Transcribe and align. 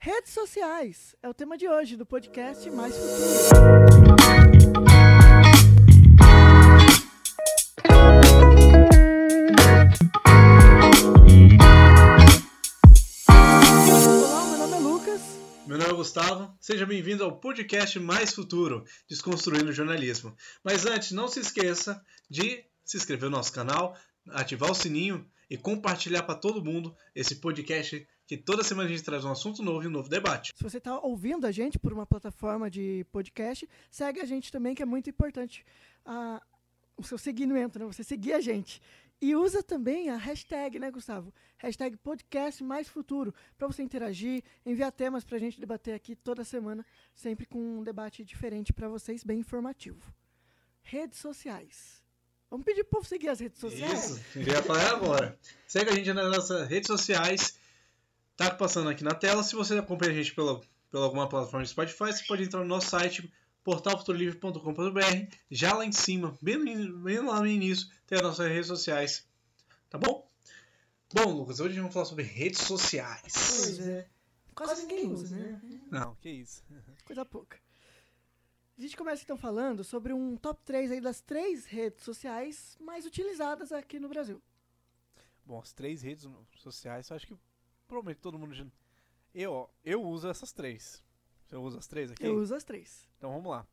Redes 0.00 0.32
sociais 0.32 1.16
é 1.20 1.28
o 1.28 1.34
tema 1.34 1.58
de 1.58 1.68
hoje 1.68 1.96
do 1.96 2.06
podcast 2.06 2.70
Mais 2.70 2.94
Futuro. 2.96 4.38
Olá, 13.28 14.44
meu 14.46 14.58
nome 14.58 14.76
é 14.76 14.78
Lucas. 14.78 15.20
Meu 15.66 15.78
nome 15.78 15.90
é 15.90 15.94
Gustavo, 15.94 16.56
seja 16.60 16.86
bem-vindo 16.86 17.24
ao 17.24 17.40
podcast 17.40 17.98
Mais 17.98 18.32
Futuro, 18.32 18.84
Desconstruindo 19.08 19.70
o 19.70 19.72
Jornalismo. 19.72 20.32
Mas 20.62 20.86
antes, 20.86 21.10
não 21.10 21.26
se 21.26 21.40
esqueça 21.40 22.00
de 22.30 22.64
se 22.84 22.96
inscrever 22.96 23.28
no 23.28 23.36
nosso 23.36 23.52
canal, 23.52 23.96
ativar 24.28 24.70
o 24.70 24.74
sininho 24.74 25.28
e 25.50 25.56
compartilhar 25.56 26.22
para 26.22 26.38
todo 26.38 26.64
mundo 26.64 26.94
esse 27.16 27.36
podcast 27.36 28.06
que 28.28 28.36
toda 28.36 28.62
semana 28.62 28.86
a 28.86 28.92
gente 28.92 29.02
traz 29.02 29.24
um 29.24 29.30
assunto 29.30 29.62
novo 29.62 29.82
e 29.84 29.86
um 29.86 29.90
novo 29.90 30.06
debate. 30.06 30.52
Se 30.54 30.62
você 30.62 30.76
está 30.76 31.00
ouvindo 31.00 31.46
a 31.46 31.50
gente 31.50 31.78
por 31.78 31.94
uma 31.94 32.04
plataforma 32.04 32.70
de 32.70 33.06
podcast, 33.10 33.66
segue 33.90 34.20
a 34.20 34.26
gente 34.26 34.52
também, 34.52 34.74
que 34.74 34.82
é 34.82 34.86
muito 34.86 35.08
importante 35.08 35.64
ah, 36.04 36.42
o 36.94 37.02
seu 37.02 37.16
seguimento, 37.16 37.78
né? 37.78 37.86
Você 37.86 38.04
seguir 38.04 38.34
a 38.34 38.40
gente. 38.40 38.82
E 39.18 39.34
usa 39.34 39.62
também 39.62 40.10
a 40.10 40.16
hashtag, 40.16 40.78
né, 40.78 40.90
Gustavo? 40.90 41.32
Hashtag 41.56 41.96
podcast 41.96 42.62
mais 42.62 42.86
futuro, 42.86 43.34
para 43.56 43.66
você 43.66 43.82
interagir, 43.82 44.44
enviar 44.64 44.92
temas 44.92 45.24
para 45.24 45.38
a 45.38 45.40
gente 45.40 45.58
debater 45.58 45.94
aqui 45.94 46.14
toda 46.14 46.44
semana, 46.44 46.84
sempre 47.14 47.46
com 47.46 47.78
um 47.78 47.82
debate 47.82 48.22
diferente 48.22 48.74
para 48.74 48.90
vocês, 48.90 49.24
bem 49.24 49.38
informativo. 49.38 50.02
Redes 50.82 51.18
sociais. 51.18 52.02
Vamos 52.50 52.66
pedir 52.66 52.84
para 52.84 52.88
o 52.88 53.00
povo 53.00 53.08
seguir 53.08 53.30
as 53.30 53.40
redes 53.40 53.58
sociais? 53.58 54.10
Isso, 54.10 54.38
eu 54.38 54.42
ia 54.42 54.62
falar 54.62 54.90
agora. 54.90 55.38
Segue 55.66 55.90
a 55.90 55.94
gente 55.94 56.12
nas 56.12 56.30
nossas 56.30 56.68
redes 56.68 56.86
sociais, 56.86 57.58
tá 58.38 58.54
passando 58.54 58.88
aqui 58.88 59.02
na 59.02 59.14
tela. 59.14 59.42
Se 59.42 59.56
você 59.56 59.76
acompanha 59.76 60.12
a 60.12 60.14
gente 60.14 60.32
pela, 60.32 60.60
pela 60.90 61.04
alguma 61.04 61.28
plataforma 61.28 61.64
de 61.64 61.70
Spotify, 61.70 62.12
você 62.12 62.24
pode 62.24 62.44
entrar 62.44 62.60
no 62.60 62.66
nosso 62.66 62.88
site 62.88 63.30
portalfuturolivre.com.br. 63.64 65.36
Já 65.50 65.74
lá 65.74 65.84
em 65.84 65.92
cima, 65.92 66.38
bem, 66.40 66.64
bem 67.02 67.20
lá 67.20 67.40
no 67.40 67.46
início, 67.46 67.88
tem 68.06 68.16
as 68.16 68.22
nossas 68.22 68.48
redes 68.48 68.68
sociais. 68.68 69.26
Tá 69.90 69.98
bom? 69.98 70.26
Bom, 71.12 71.32
Lucas, 71.32 71.58
hoje 71.58 71.76
vamos 71.78 71.92
falar 71.92 72.06
sobre 72.06 72.22
redes 72.22 72.60
sociais. 72.60 73.32
Pois 73.32 73.80
é. 73.80 74.06
Quase 74.54 74.86
ninguém 74.86 75.12
usa, 75.12 75.36
né? 75.36 75.60
Não, 75.90 76.14
que 76.16 76.30
isso. 76.30 76.62
Coisa 77.04 77.24
pouca. 77.24 77.58
A 78.78 78.80
gente 78.80 78.96
começa 78.96 79.24
então 79.24 79.36
falando 79.36 79.82
sobre 79.82 80.12
um 80.12 80.36
top 80.36 80.62
3 80.64 80.92
aí 80.92 81.00
das 81.00 81.20
três 81.20 81.66
redes 81.66 82.04
sociais 82.04 82.76
mais 82.80 83.04
utilizadas 83.04 83.72
aqui 83.72 83.98
no 83.98 84.08
Brasil. 84.08 84.40
Bom, 85.44 85.58
as 85.58 85.72
três 85.72 86.02
redes 86.02 86.28
sociais, 86.56 87.08
eu 87.08 87.16
acho 87.16 87.26
que 87.26 87.36
provavelmente 87.88 88.20
todo 88.20 88.38
mundo 88.38 88.54
já... 88.54 88.64
Eu, 89.34 89.68
eu 89.84 90.02
uso 90.02 90.28
essas 90.28 90.52
três. 90.52 91.02
Você 91.44 91.56
usa 91.56 91.78
as 91.78 91.86
três 91.86 92.10
aqui? 92.10 92.24
Eu 92.24 92.36
uso 92.36 92.54
as 92.54 92.62
três. 92.62 93.08
Então 93.16 93.32
vamos 93.32 93.50
lá. 93.50 93.66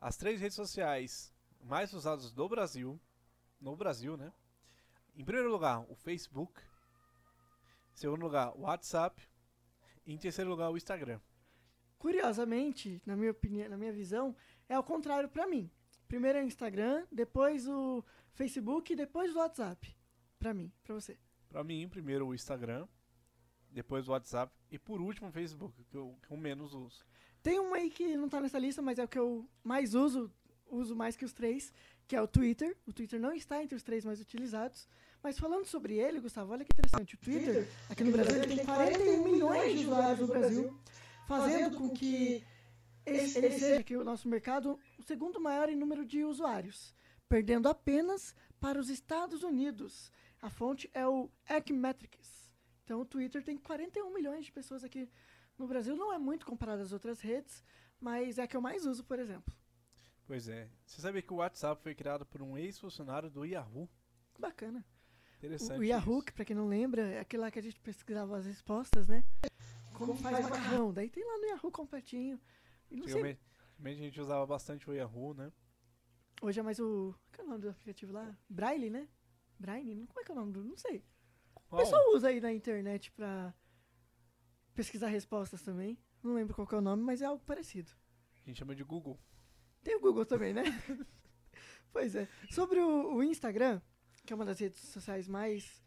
As 0.00 0.16
três 0.16 0.40
redes 0.40 0.56
sociais 0.56 1.32
mais 1.62 1.92
usadas 1.92 2.32
do 2.32 2.48
Brasil, 2.48 3.00
no 3.60 3.76
Brasil, 3.76 4.16
né? 4.16 4.32
Em 5.14 5.24
primeiro 5.24 5.50
lugar, 5.50 5.80
o 5.88 5.94
Facebook. 5.94 6.60
Em 7.94 7.96
segundo 7.96 8.22
lugar, 8.22 8.52
o 8.56 8.62
WhatsApp. 8.62 9.22
E 10.04 10.12
em 10.12 10.18
terceiro 10.18 10.50
lugar, 10.50 10.70
o 10.70 10.76
Instagram. 10.76 11.20
Curiosamente, 11.98 13.00
na 13.06 13.14
minha 13.14 13.30
opinião, 13.30 13.68
na 13.68 13.76
minha 13.76 13.92
visão, 13.92 14.34
é 14.68 14.74
ao 14.74 14.82
contrário 14.82 15.28
pra 15.28 15.46
mim. 15.46 15.70
Primeiro 16.08 16.38
é 16.38 16.42
o 16.42 16.46
Instagram, 16.46 17.06
depois 17.12 17.68
o 17.68 18.04
Facebook 18.32 18.96
depois 18.96 19.34
o 19.34 19.38
WhatsApp. 19.38 19.96
Pra 20.38 20.52
mim, 20.52 20.72
pra 20.82 20.94
você. 20.94 21.16
Pra 21.48 21.62
mim, 21.62 21.88
primeiro 21.88 22.26
o 22.26 22.34
Instagram, 22.34 22.88
depois 23.72 24.08
o 24.08 24.12
WhatsApp 24.12 24.52
e 24.70 24.78
por 24.78 25.00
último 25.00 25.28
o 25.28 25.32
Facebook, 25.32 25.74
que 25.90 25.96
eu, 25.96 26.16
que 26.26 26.32
eu 26.32 26.36
menos 26.36 26.74
uso. 26.74 27.04
Tem 27.42 27.58
um 27.58 27.74
aí 27.74 27.90
que 27.90 28.16
não 28.16 28.28
tá 28.28 28.40
nessa 28.40 28.58
lista, 28.58 28.80
mas 28.80 28.98
é 28.98 29.04
o 29.04 29.08
que 29.08 29.18
eu 29.18 29.48
mais 29.64 29.94
uso, 29.94 30.30
uso 30.70 30.94
mais 30.94 31.16
que 31.16 31.24
os 31.24 31.32
três, 31.32 31.72
que 32.06 32.14
é 32.14 32.22
o 32.22 32.28
Twitter. 32.28 32.76
O 32.86 32.92
Twitter 32.92 33.18
não 33.20 33.32
está 33.32 33.62
entre 33.62 33.74
os 33.74 33.82
três 33.82 34.04
mais 34.04 34.20
utilizados. 34.20 34.86
Mas 35.22 35.38
falando 35.38 35.66
sobre 35.66 35.94
ele, 35.98 36.20
Gustavo, 36.20 36.52
olha 36.52 36.64
que 36.64 36.72
interessante. 36.72 37.14
O 37.14 37.18
Twitter, 37.18 37.68
aqui 37.88 38.04
no 38.04 38.12
Brasil, 38.12 38.42
ele 38.42 38.56
tem 38.56 38.64
41 38.64 39.24
milhões 39.24 39.78
de 39.78 39.86
usuários 39.86 40.20
no 40.20 40.26
Brasil, 40.26 40.78
fazendo 41.26 41.76
com 41.78 41.88
que 41.90 42.44
esse- 43.06 43.38
ele 43.38 43.50
seja 43.58 43.80
aqui 43.80 43.96
o 43.96 44.04
nosso 44.04 44.28
mercado 44.28 44.78
o 44.98 45.02
segundo 45.02 45.40
maior 45.40 45.68
em 45.68 45.76
número 45.76 46.04
de 46.04 46.24
usuários, 46.24 46.94
perdendo 47.28 47.68
apenas 47.68 48.34
para 48.60 48.78
os 48.80 48.88
Estados 48.88 49.42
Unidos. 49.42 50.10
A 50.40 50.50
fonte 50.50 50.90
é 50.92 51.06
o 51.06 51.28
Ecometrics. 51.48 52.41
Então 52.84 53.00
o 53.00 53.04
Twitter 53.04 53.42
tem 53.42 53.56
41 53.56 54.12
milhões 54.12 54.46
de 54.46 54.52
pessoas 54.52 54.82
aqui 54.84 55.08
no 55.58 55.66
Brasil. 55.66 55.96
Não 55.96 56.12
é 56.12 56.18
muito 56.18 56.46
comparado 56.46 56.82
às 56.82 56.92
outras 56.92 57.20
redes, 57.20 57.62
mas 58.00 58.38
é 58.38 58.42
a 58.42 58.46
que 58.46 58.56
eu 58.56 58.60
mais 58.60 58.86
uso, 58.86 59.04
por 59.04 59.18
exemplo. 59.18 59.54
Pois 60.26 60.48
é. 60.48 60.68
Você 60.84 61.00
sabia 61.00 61.22
que 61.22 61.32
o 61.32 61.36
WhatsApp 61.36 61.82
foi 61.82 61.94
criado 61.94 62.24
por 62.24 62.42
um 62.42 62.56
ex-funcionário 62.56 63.30
do 63.30 63.44
Yahoo? 63.44 63.88
Bacana. 64.38 64.84
Interessante. 65.38 65.78
O, 65.78 65.80
o 65.80 65.84
Yahoo, 65.84 66.18
isso. 66.18 66.26
que 66.26 66.32
pra 66.32 66.44
quem 66.44 66.54
não 66.54 66.68
lembra, 66.68 67.02
é 67.02 67.20
aquele 67.20 67.42
lá 67.42 67.50
que 67.50 67.58
a 67.58 67.62
gente 67.62 67.78
pesquisava 67.80 68.36
as 68.36 68.46
respostas, 68.46 69.08
né? 69.08 69.24
Como 69.94 70.16
faz 70.16 70.40
macarrão. 70.40 70.92
Daí 70.92 71.10
tem 71.10 71.24
lá 71.24 71.38
no 71.38 71.46
Yahoo 71.46 71.70
completinho. 71.70 72.40
E 72.90 72.96
não 72.96 73.08
sei, 73.08 73.38
a 73.84 73.88
gente 73.88 74.20
usava 74.20 74.46
bastante 74.46 74.88
o 74.88 74.92
Yahoo, 74.92 75.34
né? 75.34 75.52
hoje 76.42 76.58
é 76.58 76.62
mais 76.62 76.78
o... 76.80 77.14
Qual 77.32 77.44
é 77.44 77.48
o 77.48 77.50
nome 77.50 77.62
do 77.62 77.70
aplicativo 77.70 78.12
lá? 78.12 78.36
Braille, 78.48 78.90
né? 78.90 79.08
Braille? 79.58 80.06
Como 80.08 80.20
é 80.20 80.24
que 80.24 80.30
é 80.30 80.34
o 80.34 80.38
nome 80.38 80.52
do... 80.52 80.64
Não 80.64 80.76
sei. 80.76 81.04
O 81.72 81.76
pessoal 81.78 82.02
usa 82.14 82.28
aí 82.28 82.38
na 82.38 82.52
internet 82.52 83.10
pra 83.12 83.54
pesquisar 84.74 85.08
respostas 85.08 85.62
também. 85.62 85.98
Não 86.22 86.34
lembro 86.34 86.54
qual 86.54 86.66
que 86.66 86.74
é 86.74 86.78
o 86.78 86.82
nome, 86.82 87.02
mas 87.02 87.22
é 87.22 87.24
algo 87.24 87.42
parecido. 87.46 87.90
A 88.44 88.48
gente 88.48 88.58
chama 88.58 88.74
de 88.74 88.84
Google. 88.84 89.18
Tem 89.82 89.96
o 89.96 90.00
Google 90.00 90.26
também, 90.26 90.52
né? 90.52 90.64
pois 91.90 92.14
é. 92.14 92.28
Sobre 92.50 92.78
o, 92.78 93.14
o 93.14 93.22
Instagram, 93.22 93.80
que 94.26 94.34
é 94.34 94.36
uma 94.36 94.44
das 94.44 94.60
redes 94.60 94.80
sociais 94.80 95.26
mais 95.26 95.82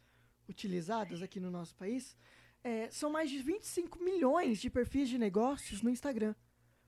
utilizadas 0.49 1.21
aqui 1.21 1.39
no 1.39 1.51
nosso 1.51 1.75
país, 1.75 2.17
é, 2.63 2.89
são 2.89 3.11
mais 3.11 3.29
de 3.29 3.37
25 3.43 4.03
milhões 4.03 4.59
de 4.59 4.71
perfis 4.71 5.07
de 5.07 5.19
negócios 5.19 5.83
no 5.83 5.89
Instagram. 5.91 6.33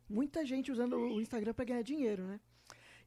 Muita 0.09 0.43
gente 0.43 0.71
usando 0.71 0.97
o 0.97 1.21
Instagram 1.21 1.53
para 1.53 1.65
ganhar 1.65 1.83
dinheiro, 1.83 2.23
né? 2.23 2.39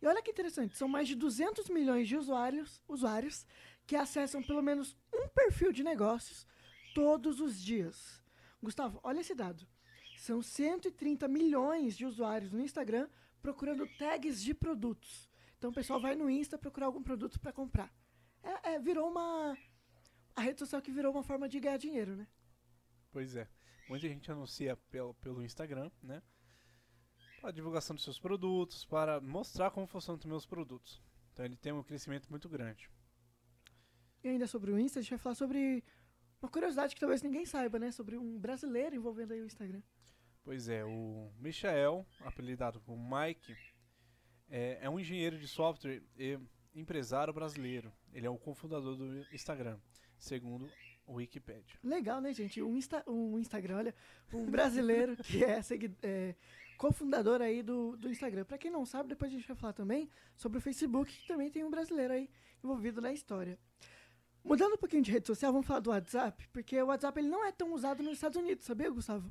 E 0.01 0.07
olha 0.07 0.23
que 0.23 0.31
interessante, 0.31 0.77
são 0.77 0.89
mais 0.89 1.07
de 1.07 1.15
200 1.15 1.69
milhões 1.69 2.09
de 2.09 2.17
usuários, 2.17 2.83
usuários 2.89 3.47
que 3.87 3.97
acessam 3.97 4.43
pelo 4.43 4.63
menos 4.63 4.97
um 5.13 5.29
perfil 5.29 5.73
de 5.73 5.83
negócios 5.83 6.47
todos 6.95 7.41
os 7.41 7.61
dias. 7.61 8.23
Gustavo, 8.63 9.01
olha 9.03 9.21
esse 9.21 9.35
dado. 9.35 9.67
São 10.17 10.43
130 10.43 11.27
milhões 11.29 11.97
de 11.97 12.05
usuários 12.05 12.53
no 12.53 12.61
Instagram 12.61 13.09
procurando 13.43 13.87
tags 13.99 14.43
de 14.43 14.55
produtos. 14.55 15.29
Então 15.59 15.71
o 15.71 15.75
pessoal 15.75 16.01
vai 16.01 16.15
no 16.15 16.31
Insta 16.31 16.59
procurar 16.59 16.87
algum 16.87 17.03
produto 17.03 17.39
para 17.41 17.53
comprar. 17.53 17.93
É, 18.43 18.75
é, 18.75 18.79
virou 18.79 19.09
uma. 19.11 19.57
A 20.35 20.41
rede 20.41 20.59
social 20.59 20.81
que 20.81 20.91
virou 20.91 21.13
uma 21.13 21.23
forma 21.23 21.49
de 21.49 21.61
ganhar 21.61 21.77
dinheiro, 21.77 22.17
né? 22.17 22.27
Pois 23.11 23.37
é. 23.37 23.49
Muita 23.89 24.09
gente 24.09 24.31
anuncia 24.31 24.77
pelo, 24.91 25.15
pelo 25.15 25.43
Instagram, 25.43 25.91
né? 26.03 26.23
Para 27.41 27.51
divulgação 27.53 27.95
dos 27.97 28.05
seus 28.05 28.19
produtos, 28.19 28.85
para 28.85 29.21
mostrar 29.21 29.71
como 29.71 29.87
funcionam 29.87 30.19
os 30.19 30.25
meus 30.27 30.45
produtos. 30.47 31.01
Então 31.33 31.45
ele 31.45 31.57
tem 31.57 31.73
um 31.73 31.83
crescimento 31.83 32.29
muito 32.29 32.49
grande. 32.49 32.91
E 34.23 34.29
ainda 34.29 34.47
sobre 34.47 34.71
o 34.71 34.79
Insta, 34.79 34.99
a 34.99 35.03
gente 35.03 35.11
vai 35.11 35.19
falar 35.19 35.35
sobre 35.35 35.83
uma 36.43 36.51
curiosidade 36.51 36.95
que 36.95 37.01
talvez 37.01 37.23
ninguém 37.23 37.47
saiba, 37.47 37.79
né? 37.79 37.91
Sobre 37.93 38.17
um 38.19 38.39
brasileiro 38.39 38.95
envolvendo 38.95 39.33
aí 39.33 39.41
o 39.41 39.47
Instagram. 39.47 39.81
Pois 40.43 40.69
é, 40.69 40.85
o 40.85 41.31
Michael, 41.39 42.07
apelidado 42.21 42.81
como 42.81 42.99
Mike, 43.17 43.57
é, 44.49 44.79
é 44.83 44.91
um 44.91 44.99
engenheiro 45.01 45.39
de 45.39 45.49
software 45.49 46.03
e 46.19 46.39
empresário 46.75 47.33
brasileiro. 47.33 47.91
Ele 48.13 48.27
é 48.27 48.31
o 48.31 48.39
cofundador 48.39 48.97
do 48.97 49.35
Instagram, 49.35 49.79
segundo 50.19 50.71
o 51.07 51.15
Wikipedia. 51.15 51.79
Legal, 51.83 52.21
né, 52.21 52.33
gente? 52.35 52.63
Um, 52.63 52.77
Insta, 52.77 53.03
um 53.09 53.39
Instagram, 53.39 53.79
olha, 53.79 53.95
um 54.33 54.51
brasileiro 54.51 55.17
que 55.25 55.43
é, 55.45 55.63
segui- 55.63 55.97
é 56.03 56.35
cofundador 56.81 57.43
aí 57.43 57.63
do, 57.63 57.95
do 57.99 58.09
Instagram. 58.09 58.43
Pra 58.47 58.57
quem 58.57 58.71
não 58.71 58.87
sabe, 58.87 59.11
depois 59.11 59.31
a 59.31 59.35
gente 59.37 59.47
vai 59.47 59.55
falar 59.55 59.75
também 59.75 60.09
sobre 60.35 60.57
o 60.57 60.61
Facebook, 60.63 61.15
que 61.15 61.29
também 61.29 61.51
tem 61.51 61.63
um 61.63 61.71
brasileiro 61.71 62.15
aí 62.15 62.31
envolvido 62.65 63.03
na 63.03 63.13
história. 63.13 63.59
Mudando 64.43 64.73
um 64.73 64.79
pouquinho 64.79 65.03
de 65.03 65.13
rede 65.13 65.27
social, 65.27 65.53
vamos 65.53 65.67
falar 65.67 65.81
do 65.81 65.91
WhatsApp, 65.91 66.49
porque 66.51 66.81
o 66.81 66.87
WhatsApp 66.87 67.21
ele 67.21 67.29
não 67.29 67.45
é 67.45 67.53
tão 67.53 67.75
usado 67.75 68.03
nos 68.03 68.15
Estados 68.15 68.39
Unidos, 68.39 68.65
sabia, 68.65 68.89
Gustavo? 68.89 69.31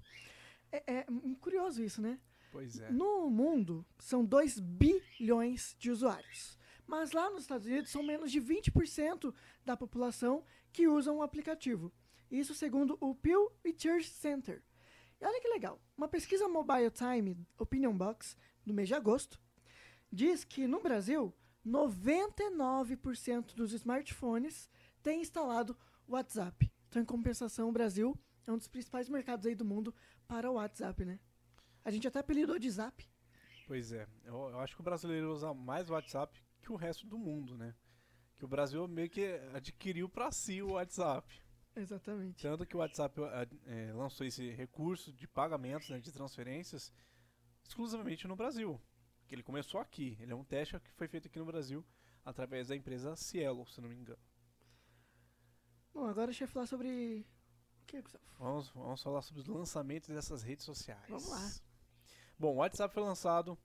É, 0.71 0.99
é 0.99 1.05
curioso 1.41 1.83
isso, 1.83 1.99
né? 1.99 2.19
Pois 2.51 2.79
é. 2.79 2.91
No 2.91 3.27
mundo, 3.31 3.83
são 3.97 4.23
2 4.23 4.59
bilhões 4.59 5.75
de 5.79 5.89
usuários. 5.89 6.55
Mas 6.85 7.13
lá 7.13 7.31
nos 7.31 7.41
Estados 7.41 7.65
Unidos, 7.65 7.89
são 7.89 8.03
menos 8.03 8.31
de 8.31 8.39
20% 8.39 9.33
da 9.65 9.75
população 9.75 10.43
que 10.71 10.87
usam 10.87 11.17
o 11.17 11.23
aplicativo. 11.23 11.91
Isso 12.29 12.53
segundo 12.53 12.95
o 13.01 13.15
Pew 13.15 13.51
Research 13.65 14.07
Center. 14.07 14.61
E 15.21 15.25
olha 15.25 15.41
que 15.41 15.47
legal. 15.49 15.81
Uma 15.97 16.07
pesquisa 16.07 16.47
Mobile 16.47 16.91
Time 16.91 17.47
Opinion 17.57 17.95
Box, 17.95 18.37
do 18.65 18.73
mês 18.73 18.87
de 18.87 18.95
agosto, 18.95 19.39
diz 20.11 20.43
que 20.43 20.67
no 20.67 20.81
Brasil, 20.81 21.33
99% 21.65 23.53
dos 23.53 23.73
smartphones 23.73 24.69
têm 25.03 25.21
instalado 25.21 25.77
WhatsApp. 26.07 26.71
Então, 26.87 27.01
em 27.01 27.05
compensação, 27.05 27.69
o 27.69 27.71
Brasil 27.71 28.17
é 28.47 28.51
um 28.51 28.57
dos 28.57 28.67
principais 28.67 29.07
mercados 29.09 29.45
aí 29.45 29.55
do 29.55 29.65
mundo 29.65 29.93
para 30.27 30.49
o 30.49 30.55
WhatsApp, 30.55 31.05
né? 31.05 31.19
A 31.83 31.91
gente 31.91 32.07
até 32.07 32.19
apelidou 32.19 32.57
de 32.57 32.69
Zap. 32.69 33.07
Pois 33.67 33.91
é, 33.91 34.07
eu, 34.23 34.35
eu 34.49 34.59
acho 34.59 34.75
que 34.75 34.81
o 34.81 34.83
brasileiro 34.83 35.31
usa 35.31 35.53
mais 35.53 35.89
WhatsApp 35.89 36.41
que 36.61 36.71
o 36.71 36.75
resto 36.75 37.05
do 37.05 37.17
mundo, 37.17 37.57
né? 37.57 37.75
Que 38.35 38.45
o 38.45 38.47
Brasil 38.47 38.87
meio 38.87 39.09
que 39.09 39.25
adquiriu 39.53 40.09
para 40.09 40.31
si 40.31 40.61
o 40.61 40.71
WhatsApp. 40.71 41.39
Exatamente. 41.75 42.41
Tanto 42.41 42.65
que 42.65 42.75
o 42.75 42.79
WhatsApp 42.79 43.19
é, 43.65 43.93
lançou 43.93 44.25
esse 44.25 44.49
recurso 44.51 45.13
de 45.13 45.27
pagamentos, 45.27 45.89
né, 45.89 45.99
de 45.99 46.11
transferências, 46.11 46.91
exclusivamente 47.63 48.27
no 48.27 48.35
Brasil. 48.35 48.79
Que 49.27 49.35
ele 49.35 49.43
começou 49.43 49.79
aqui. 49.79 50.17
Ele 50.19 50.31
é 50.31 50.35
um 50.35 50.43
teste 50.43 50.79
que 50.79 50.91
foi 50.91 51.07
feito 51.07 51.27
aqui 51.27 51.39
no 51.39 51.45
Brasil 51.45 51.85
através 52.25 52.67
da 52.67 52.75
empresa 52.75 53.15
Cielo, 53.15 53.65
se 53.67 53.79
não 53.79 53.89
me 53.89 53.95
engano. 53.95 54.19
Bom, 55.93 56.05
agora 56.05 56.27
deixa 56.27 56.43
eu 56.43 56.47
falar 56.47 56.65
sobre. 56.65 57.25
O 57.81 57.85
que, 57.85 58.01
Gustavo? 58.01 58.23
Vamos, 58.37 58.69
vamos 58.69 59.01
falar 59.01 59.21
sobre 59.21 59.41
os 59.41 59.47
lançamentos 59.47 60.09
dessas 60.09 60.43
redes 60.43 60.65
sociais. 60.65 61.09
Vamos 61.09 61.27
lá. 61.27 61.51
Bom, 62.37 62.53
o 62.53 62.57
WhatsApp 62.57 62.93
foi 62.93 63.03
lançado 63.03 63.57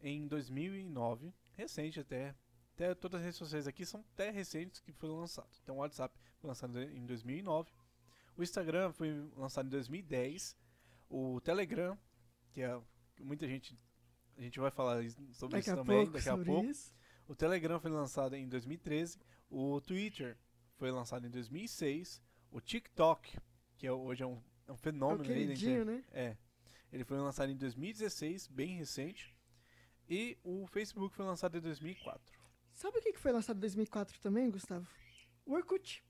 em 0.00 0.26
2009, 0.26 1.34
recente 1.52 2.00
até. 2.00 2.34
Até 2.80 2.94
todas 2.94 3.20
as 3.20 3.24
redes 3.26 3.38
sociais 3.38 3.66
aqui 3.66 3.84
são 3.84 4.00
até 4.00 4.30
recentes 4.30 4.80
que 4.80 4.90
foi 4.90 5.10
lançado. 5.10 5.50
Então 5.62 5.76
o 5.76 5.78
WhatsApp 5.80 6.18
foi 6.38 6.48
lançado 6.48 6.80
em 6.80 7.04
2009. 7.04 7.70
O 8.38 8.42
Instagram 8.42 8.90
foi 8.92 9.30
lançado 9.36 9.66
em 9.66 9.68
2010. 9.68 10.56
O 11.10 11.42
Telegram, 11.42 11.98
que 12.50 12.62
é 12.62 12.80
muita 13.20 13.46
gente 13.46 13.78
a 14.34 14.40
gente 14.40 14.58
vai 14.58 14.70
falar 14.70 15.02
sobre 15.34 15.58
daqui 15.58 15.68
isso 15.68 15.76
também 15.76 15.96
pouco, 15.98 16.12
daqui 16.12 16.28
a 16.30 16.38
pouco. 16.38 16.64
Isso. 16.64 16.94
O 17.28 17.34
Telegram 17.34 17.78
foi 17.78 17.90
lançado 17.90 18.34
em 18.34 18.48
2013. 18.48 19.18
O 19.50 19.78
Twitter 19.82 20.38
foi 20.78 20.90
lançado 20.90 21.26
em 21.26 21.30
2006. 21.30 22.22
O 22.50 22.62
TikTok, 22.62 23.38
que 23.76 23.86
é, 23.86 23.92
hoje 23.92 24.22
é 24.22 24.26
um, 24.26 24.42
é 24.66 24.72
um 24.72 24.74
É 24.74 24.78
fenômeno 24.78 25.22
aí 25.24 25.28
queridinho, 25.28 25.82
internet. 25.82 26.06
né? 26.14 26.18
É. 26.18 26.36
Ele 26.90 27.04
foi 27.04 27.18
lançado 27.18 27.52
em 27.52 27.56
2016, 27.58 28.46
bem 28.46 28.74
recente. 28.74 29.36
E 30.08 30.38
o 30.42 30.66
Facebook 30.66 31.14
foi 31.14 31.26
lançado 31.26 31.58
em 31.58 31.60
2004. 31.60 32.39
Sabe 32.80 32.96
o 32.96 33.02
que 33.02 33.12
foi 33.18 33.30
lançado 33.30 33.58
em 33.58 33.60
2004 33.60 34.18
também, 34.20 34.50
Gustavo? 34.50 34.88
O 35.44 35.52
Orkut. 35.52 36.02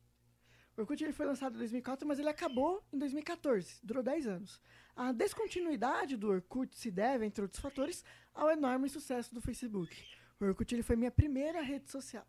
O 0.77 0.81
Orkut 0.83 1.03
ele 1.03 1.13
foi 1.13 1.27
lançado 1.27 1.57
em 1.57 1.59
2004, 1.59 2.07
mas 2.07 2.21
ele 2.21 2.29
acabou 2.29 2.81
em 2.93 2.97
2014. 2.97 3.81
Durou 3.83 4.05
10 4.05 4.29
anos. 4.29 4.61
A 4.95 5.11
descontinuidade 5.11 6.17
do 6.17 6.29
Orkut 6.29 6.77
se 6.77 6.89
deve, 6.89 7.27
entre 7.27 7.43
outros 7.43 7.61
fatores, 7.61 8.05
ao 8.33 8.53
enorme 8.53 8.89
sucesso 8.89 9.35
do 9.35 9.41
Facebook. 9.41 10.01
O 10.39 10.45
Orkut 10.45 10.73
ele 10.73 10.85
foi 10.85 10.95
minha 10.95 11.11
primeira 11.11 11.61
rede 11.61 11.91
social. 11.91 12.25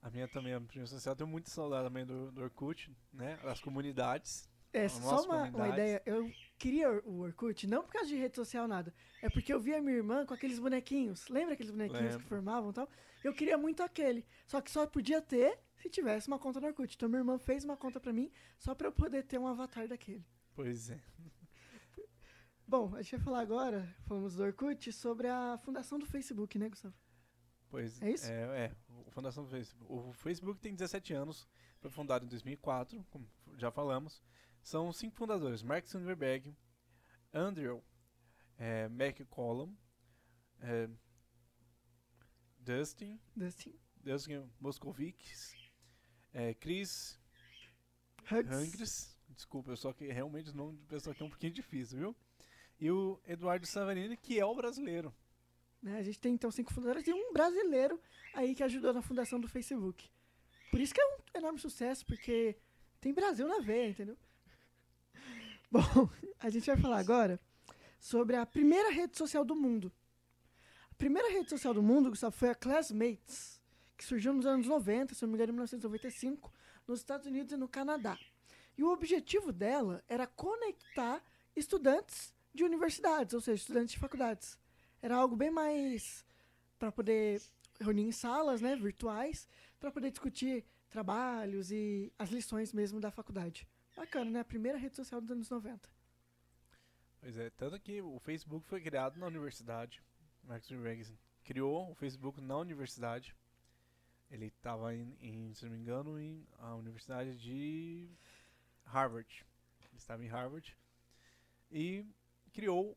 A 0.00 0.08
minha 0.08 0.26
também, 0.26 0.54
a 0.54 0.60
minha 0.60 0.72
rede 0.72 0.88
social, 0.88 1.12
eu 1.12 1.16
tenho 1.16 1.28
muita 1.28 1.50
saudade 1.50 1.84
também 1.84 2.06
do, 2.06 2.32
do 2.32 2.40
Orkut, 2.40 2.90
né? 3.12 3.38
Das 3.42 3.60
comunidades. 3.60 4.47
É, 4.72 4.84
A 4.84 4.88
só 4.88 5.22
uma, 5.22 5.44
uma 5.44 5.68
ideia, 5.68 6.02
eu 6.04 6.30
queria 6.58 6.90
o 7.04 7.20
Orkut, 7.20 7.66
não 7.66 7.82
por 7.82 7.92
causa 7.92 8.08
de 8.08 8.16
rede 8.16 8.36
social, 8.36 8.68
nada. 8.68 8.94
É 9.22 9.28
porque 9.30 9.52
eu 9.52 9.60
via 9.60 9.80
minha 9.80 9.96
irmã 9.96 10.26
com 10.26 10.34
aqueles 10.34 10.58
bonequinhos. 10.58 11.28
Lembra 11.28 11.54
aqueles 11.54 11.70
bonequinhos 11.70 12.02
Lembro. 12.02 12.20
que 12.20 12.28
formavam 12.28 12.70
e 12.70 12.74
tal? 12.74 12.88
Eu 13.24 13.32
queria 13.32 13.56
muito 13.56 13.82
aquele. 13.82 14.24
Só 14.46 14.60
que 14.60 14.70
só 14.70 14.86
podia 14.86 15.22
ter 15.22 15.58
se 15.76 15.88
tivesse 15.88 16.28
uma 16.28 16.38
conta 16.38 16.60
no 16.60 16.66
Orkut. 16.66 16.94
Então 16.94 17.08
minha 17.08 17.20
irmã 17.20 17.38
fez 17.38 17.64
uma 17.64 17.76
conta 17.76 17.98
pra 17.98 18.12
mim 18.12 18.30
só 18.58 18.74
pra 18.74 18.88
eu 18.88 18.92
poder 18.92 19.24
ter 19.24 19.38
um 19.38 19.46
avatar 19.46 19.88
daquele. 19.88 20.24
Pois 20.54 20.90
é. 20.90 21.00
Bom, 22.66 22.94
a 22.94 23.00
gente 23.00 23.16
vai 23.16 23.24
falar 23.24 23.40
agora, 23.40 23.96
falamos 24.06 24.34
do 24.34 24.42
Orkut, 24.42 24.92
sobre 24.92 25.28
a 25.28 25.56
fundação 25.56 25.98
do 25.98 26.04
Facebook, 26.04 26.58
né, 26.58 26.68
Gustavo? 26.68 26.94
Pois 27.70 28.00
É 28.02 28.10
isso? 28.10 28.30
É, 28.30 28.66
é. 28.66 28.76
O 29.06 29.10
Fundação 29.10 29.44
do 29.44 29.50
Facebook. 29.50 29.92
O 29.92 30.12
Facebook 30.12 30.60
tem 30.60 30.74
17 30.74 31.12
anos, 31.14 31.48
foi 31.80 31.90
fundado 31.90 32.24
em 32.24 32.28
2004, 32.28 33.04
como 33.10 33.26
já 33.56 33.70
falamos. 33.70 34.22
São 34.68 34.92
cinco 34.92 35.16
fundadores: 35.16 35.62
Mark 35.62 35.86
Zuckerberg, 35.86 36.54
Andrew 37.32 37.82
é, 38.58 38.84
McCollum, 38.84 39.74
é, 40.60 40.90
Dustin, 42.58 43.18
Dustin. 43.34 43.74
Dustin 43.96 44.46
Moscovics, 44.60 45.56
é, 46.34 46.52
Chris 46.52 47.18
Hugs. 48.30 48.52
Hangres. 48.52 49.16
Desculpa, 49.30 49.70
eu 49.70 49.76
só 49.78 49.90
que 49.90 50.06
realmente 50.08 50.50
o 50.50 50.54
nome 50.54 50.76
de 50.76 50.84
pessoa 50.84 51.14
aqui 51.14 51.22
é 51.22 51.24
um 51.24 51.30
pouquinho 51.30 51.52
difícil, 51.54 51.98
viu? 51.98 52.16
E 52.78 52.90
o 52.90 53.18
Eduardo 53.26 53.66
Savarini, 53.66 54.18
que 54.18 54.38
é 54.38 54.44
o 54.44 54.54
brasileiro. 54.54 55.14
Né? 55.82 55.96
A 55.96 56.02
gente 56.02 56.20
tem 56.20 56.34
então 56.34 56.50
cinco 56.50 56.74
fundadores 56.74 57.06
e 57.06 57.14
um 57.14 57.32
brasileiro 57.32 57.98
aí 58.34 58.54
que 58.54 58.62
ajudou 58.62 58.92
na 58.92 59.00
fundação 59.00 59.40
do 59.40 59.48
Facebook. 59.48 60.10
Por 60.70 60.78
isso 60.78 60.92
que 60.92 61.00
é 61.00 61.06
um 61.06 61.38
enorme 61.38 61.58
sucesso, 61.58 62.04
porque 62.04 62.54
tem 63.00 63.14
Brasil 63.14 63.48
na 63.48 63.60
veia, 63.60 63.88
entendeu? 63.88 64.18
Bom, 65.70 66.08
a 66.40 66.48
gente 66.48 66.64
vai 66.64 66.78
falar 66.78 66.98
agora 66.98 67.38
sobre 68.00 68.36
a 68.36 68.46
primeira 68.46 68.90
rede 68.90 69.18
social 69.18 69.44
do 69.44 69.54
mundo. 69.54 69.92
A 70.90 70.94
primeira 70.94 71.30
rede 71.30 71.50
social 71.50 71.74
do 71.74 71.82
mundo, 71.82 72.08
Gustavo, 72.08 72.34
foi 72.34 72.48
a 72.48 72.54
Classmates, 72.54 73.60
que 73.94 74.02
surgiu 74.02 74.32
nos 74.32 74.46
anos 74.46 74.66
90, 74.66 75.14
se 75.14 75.20
não 75.22 75.28
me 75.28 75.34
engano, 75.34 75.50
em 75.50 75.56
1995, 75.56 76.50
nos 76.86 77.00
Estados 77.00 77.26
Unidos 77.26 77.52
e 77.52 77.56
no 77.58 77.68
Canadá. 77.68 78.18
E 78.78 78.82
o 78.82 78.90
objetivo 78.90 79.52
dela 79.52 80.02
era 80.08 80.26
conectar 80.26 81.22
estudantes 81.54 82.32
de 82.54 82.64
universidades, 82.64 83.34
ou 83.34 83.40
seja, 83.42 83.60
estudantes 83.60 83.92
de 83.92 83.98
faculdades. 83.98 84.58
Era 85.02 85.16
algo 85.16 85.36
bem 85.36 85.50
mais 85.50 86.24
para 86.78 86.90
poder 86.90 87.42
reunir 87.78 88.04
em 88.04 88.12
salas, 88.12 88.62
né, 88.62 88.74
virtuais, 88.74 89.46
para 89.78 89.90
poder 89.90 90.10
discutir 90.10 90.64
trabalhos 90.88 91.70
e 91.70 92.10
as 92.18 92.30
lições 92.30 92.72
mesmo 92.72 93.00
da 93.00 93.10
faculdade. 93.10 93.68
Bacana, 93.98 94.30
né? 94.30 94.40
A 94.40 94.44
primeira 94.44 94.78
rede 94.78 94.94
social 94.94 95.20
dos 95.20 95.30
anos 95.32 95.50
90. 95.50 95.90
Pois 97.20 97.36
é, 97.36 97.50
tanto 97.50 97.80
que 97.80 98.00
o 98.00 98.20
Facebook 98.20 98.64
foi 98.68 98.80
criado 98.80 99.18
na 99.18 99.26
universidade. 99.26 100.00
Mark 100.44 100.62
Zuckerberg 100.62 101.18
criou 101.42 101.90
o 101.90 101.94
Facebook 101.96 102.40
na 102.40 102.56
universidade. 102.56 103.34
Ele 104.30 104.46
estava 104.46 104.94
em, 104.94 105.16
em, 105.20 105.52
se 105.52 105.64
não 105.64 105.72
me 105.72 105.78
engano, 105.78 106.20
em 106.20 106.46
a 106.58 106.76
universidade 106.76 107.36
de 107.38 108.08
Harvard. 108.84 109.44
Ele 109.80 109.96
estava 109.96 110.24
em 110.24 110.28
Harvard 110.28 110.76
e 111.68 112.06
criou 112.52 112.96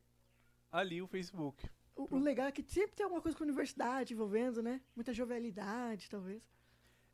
ali 0.71 1.01
o 1.01 1.07
Facebook. 1.07 1.67
O, 1.95 2.15
o 2.15 2.19
legal 2.19 2.45
é 2.45 2.51
que 2.51 2.61
sempre 2.61 2.95
tem 2.95 3.03
alguma 3.03 3.23
coisa 3.23 3.35
com 3.35 3.43
a 3.43 3.47
universidade 3.47 4.13
envolvendo, 4.13 4.61
né? 4.61 4.81
Muita 4.95 5.13
jovialidade, 5.13 6.11
talvez. 6.11 6.43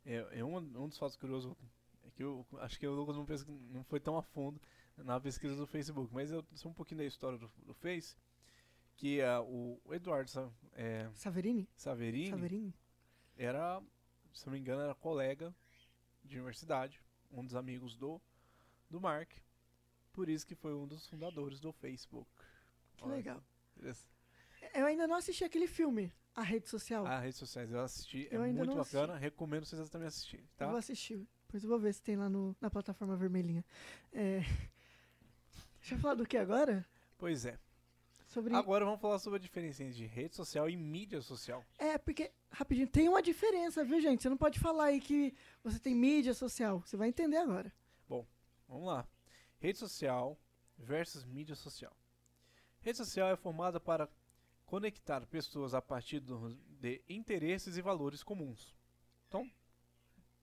É, 0.04 0.40
é 0.40 0.44
um, 0.44 0.56
um 0.56 0.88
dos 0.88 0.98
fatos 0.98 1.16
curiosos 1.16 1.56
eu 2.22 2.46
acho 2.58 2.78
que 2.78 2.86
o 2.86 2.92
Lucas 2.94 3.16
não, 3.16 3.24
pes- 3.24 3.46
não 3.46 3.84
foi 3.84 4.00
tão 4.00 4.16
a 4.16 4.22
fundo 4.22 4.60
na 4.96 5.20
pesquisa 5.20 5.54
do 5.56 5.66
Facebook, 5.66 6.12
mas 6.12 6.30
eu 6.30 6.44
sei 6.54 6.70
um 6.70 6.74
pouquinho 6.74 6.98
da 6.98 7.04
história 7.04 7.38
do, 7.38 7.50
do 7.64 7.74
Face, 7.74 8.16
que 8.96 9.20
é 9.20 9.38
o 9.38 9.80
Eduardo 9.92 10.28
Sa- 10.30 10.50
é, 10.72 11.08
Saverini? 11.14 11.68
Saverini 11.76 12.30
Saverini? 12.30 12.74
era, 13.36 13.80
se 14.32 14.44
não 14.46 14.52
me 14.52 14.58
engano, 14.58 14.82
era 14.82 14.94
colega 14.94 15.54
de 16.24 16.36
universidade, 16.36 17.00
um 17.30 17.44
dos 17.44 17.54
amigos 17.54 17.96
do, 17.96 18.20
do 18.90 19.00
Mark, 19.00 19.30
por 20.12 20.28
isso 20.28 20.46
que 20.46 20.54
foi 20.56 20.74
um 20.74 20.86
dos 20.86 21.06
fundadores 21.06 21.60
do 21.60 21.72
Facebook. 21.72 22.28
Que 22.96 23.04
Olha, 23.04 23.14
legal. 23.14 23.42
Eu 24.74 24.86
ainda 24.86 25.06
não 25.06 25.14
assisti 25.16 25.44
aquele 25.44 25.68
filme, 25.68 26.12
A 26.34 26.42
Rede 26.42 26.68
Social. 26.68 27.06
Ah, 27.06 27.20
redes 27.20 27.38
sociais, 27.38 27.70
eu 27.70 27.80
assisti, 27.80 28.26
Eu 28.30 28.42
é 28.42 28.52
muito 28.52 28.74
bacana, 28.74 29.16
recomendo 29.16 29.64
vocês 29.64 29.88
também 29.88 30.08
assistirem, 30.08 30.44
Eu 30.44 30.50
tá? 30.56 30.66
vou 30.66 30.76
assistir. 30.76 31.26
Depois 31.48 31.62
eu 31.64 31.70
vou 31.70 31.78
ver 31.78 31.94
se 31.94 32.02
tem 32.02 32.14
lá 32.14 32.28
no, 32.28 32.54
na 32.60 32.68
plataforma 32.70 33.16
vermelhinha. 33.16 33.64
É... 34.12 34.40
Deixa 35.80 35.94
eu 35.94 35.98
falar 35.98 36.14
do 36.14 36.26
que 36.26 36.36
agora? 36.36 36.86
Pois 37.16 37.46
é. 37.46 37.58
Sobre. 38.26 38.54
Agora 38.54 38.84
vamos 38.84 39.00
falar 39.00 39.18
sobre 39.18 39.38
a 39.38 39.40
diferença 39.40 39.82
entre 39.82 40.04
rede 40.04 40.36
social 40.36 40.68
e 40.68 40.76
mídia 40.76 41.22
social. 41.22 41.64
É, 41.78 41.96
porque, 41.96 42.30
rapidinho, 42.50 42.86
tem 42.86 43.08
uma 43.08 43.22
diferença, 43.22 43.82
viu, 43.82 43.98
gente? 43.98 44.22
Você 44.22 44.28
não 44.28 44.36
pode 44.36 44.60
falar 44.60 44.84
aí 44.84 45.00
que 45.00 45.34
você 45.64 45.78
tem 45.78 45.94
mídia 45.94 46.34
social. 46.34 46.82
Você 46.84 46.98
vai 46.98 47.08
entender 47.08 47.38
agora. 47.38 47.72
Vamos 48.68 48.86
lá. 48.86 49.08
Rede 49.58 49.78
social 49.78 50.38
versus 50.76 51.24
mídia 51.24 51.54
social. 51.54 51.96
Rede 52.82 52.98
social 52.98 53.30
é 53.30 53.36
formada 53.36 53.80
para 53.80 54.06
conectar 54.66 55.24
pessoas 55.26 55.72
a 55.72 55.80
partir 55.80 56.20
do- 56.20 56.54
de 56.78 57.02
interesses 57.08 57.78
e 57.78 57.80
valores 57.80 58.22
comuns. 58.22 58.76
Então, 59.26 59.50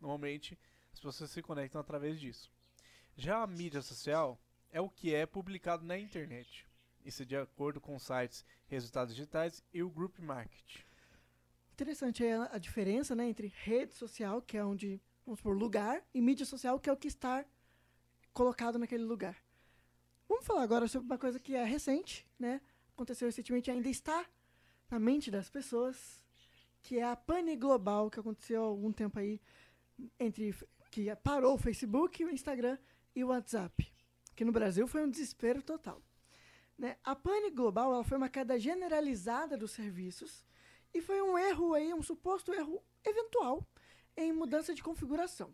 normalmente 0.02 0.58
as 0.96 1.00
pessoas 1.02 1.30
se 1.30 1.42
conectam 1.42 1.82
através 1.82 2.20
disso. 2.20 2.50
Já 3.18 3.42
a 3.42 3.48
mídia 3.48 3.82
social 3.82 4.40
é 4.72 4.80
o 4.80 4.90
que 4.90 5.14
é 5.14 5.26
publicado 5.26 5.86
na 5.86 5.98
internet. 5.98 6.66
Isso 7.04 7.22
é 7.22 7.26
de 7.26 7.36
acordo 7.36 7.82
com 7.82 8.00
sites, 8.00 8.46
resultados 8.66 9.14
digitais 9.14 9.62
e 9.74 9.84
o 9.84 9.90
group 9.90 10.18
market. 10.20 10.86
Interessante 11.74 12.26
a, 12.26 12.50
a 12.56 12.58
diferença, 12.58 13.14
né, 13.14 13.28
entre 13.28 13.48
rede 13.64 13.94
social, 13.94 14.42
que 14.42 14.58
é 14.58 14.64
onde, 14.64 15.02
vamos 15.26 15.40
supor, 15.40 15.58
lugar, 15.58 16.02
e 16.14 16.22
mídia 16.22 16.46
social, 16.46 16.80
que 16.80 16.90
é 16.90 16.94
o 16.94 16.98
que 16.98 17.10
está 17.10 17.46
colocado 18.32 18.80
naquele 18.80 19.04
lugar. 19.04 19.36
Vamos 20.30 20.46
falar 20.46 20.64
agora 20.64 20.88
sobre 20.88 21.08
uma 21.08 21.18
coisa 21.18 21.40
que 21.40 21.56
é 21.56 21.64
recente, 21.66 22.26
né? 22.40 22.62
Aconteceu 22.94 23.28
recentemente 23.28 23.70
e 23.70 23.74
ainda 23.74 23.90
está 23.90 24.26
na 24.90 24.98
mente 24.98 25.30
das 25.30 25.50
pessoas, 25.50 26.24
que 26.82 27.00
é 27.00 27.04
a 27.04 27.18
pane 27.18 27.58
global 27.58 28.10
que 28.10 28.20
aconteceu 28.20 28.64
há 28.64 28.66
algum 28.66 28.94
tempo 28.94 29.20
aí 29.20 29.42
entre 30.20 30.56
que 30.96 31.14
parou 31.18 31.56
o 31.56 31.58
Facebook, 31.58 32.24
o 32.24 32.30
Instagram 32.30 32.78
e 33.14 33.22
o 33.22 33.28
WhatsApp. 33.28 33.92
que 34.34 34.46
no 34.46 34.52
Brasil 34.54 34.88
foi 34.88 35.04
um 35.04 35.10
desespero 35.10 35.62
total. 35.62 36.02
Né? 36.78 36.96
A 37.04 37.14
pane 37.14 37.52
global 37.52 38.02
foi 38.06 38.18
uma 38.18 38.30
queda 38.30 38.58
generalizada 38.58 39.58
dos 39.58 39.72
serviços 39.72 40.46
e 40.94 41.02
foi 41.02 41.22
um 41.22 41.38
erro 41.38 41.74
aí, 41.74 41.94
um 41.94 42.02
suposto 42.02 42.54
erro 42.54 42.82
eventual 43.04 43.68
em 44.16 44.32
mudança 44.32 44.74
de 44.74 44.82
configuração. 44.82 45.54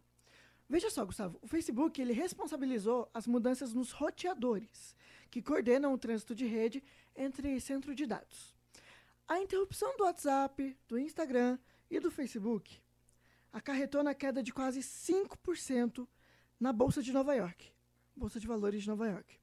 Veja 0.69 0.91
só, 0.91 1.03
Gustavo, 1.03 1.39
o 1.41 1.47
Facebook 1.47 1.99
ele 1.99 2.13
responsabilizou 2.13 3.09
as 3.11 3.25
mudanças 3.25 3.73
nos 3.73 3.91
roteadores, 3.91 4.95
que 5.31 5.41
coordenam 5.41 5.91
o 5.91 5.97
trânsito 5.97 6.35
de 6.35 6.45
rede 6.45 6.83
entre 7.15 7.59
centro 7.59 7.95
de 7.95 8.05
dados. 8.05 8.55
A 9.27 9.39
interrupção 9.39 9.95
do 9.97 10.03
WhatsApp, 10.03 10.77
do 10.87 10.99
Instagram 10.99 11.57
e 11.89 11.99
do 11.99 12.11
Facebook 12.11 12.80
acarretou 13.51 14.03
na 14.03 14.13
queda 14.13 14.41
de 14.41 14.53
quase 14.53 14.79
5% 14.79 16.07
na 16.59 16.71
Bolsa 16.71 17.01
de 17.01 17.11
Nova 17.11 17.33
York. 17.35 17.71
Bolsa 18.15 18.39
de 18.39 18.47
Valores 18.47 18.81
de 18.83 18.87
Nova 18.87 19.07
York. 19.07 19.37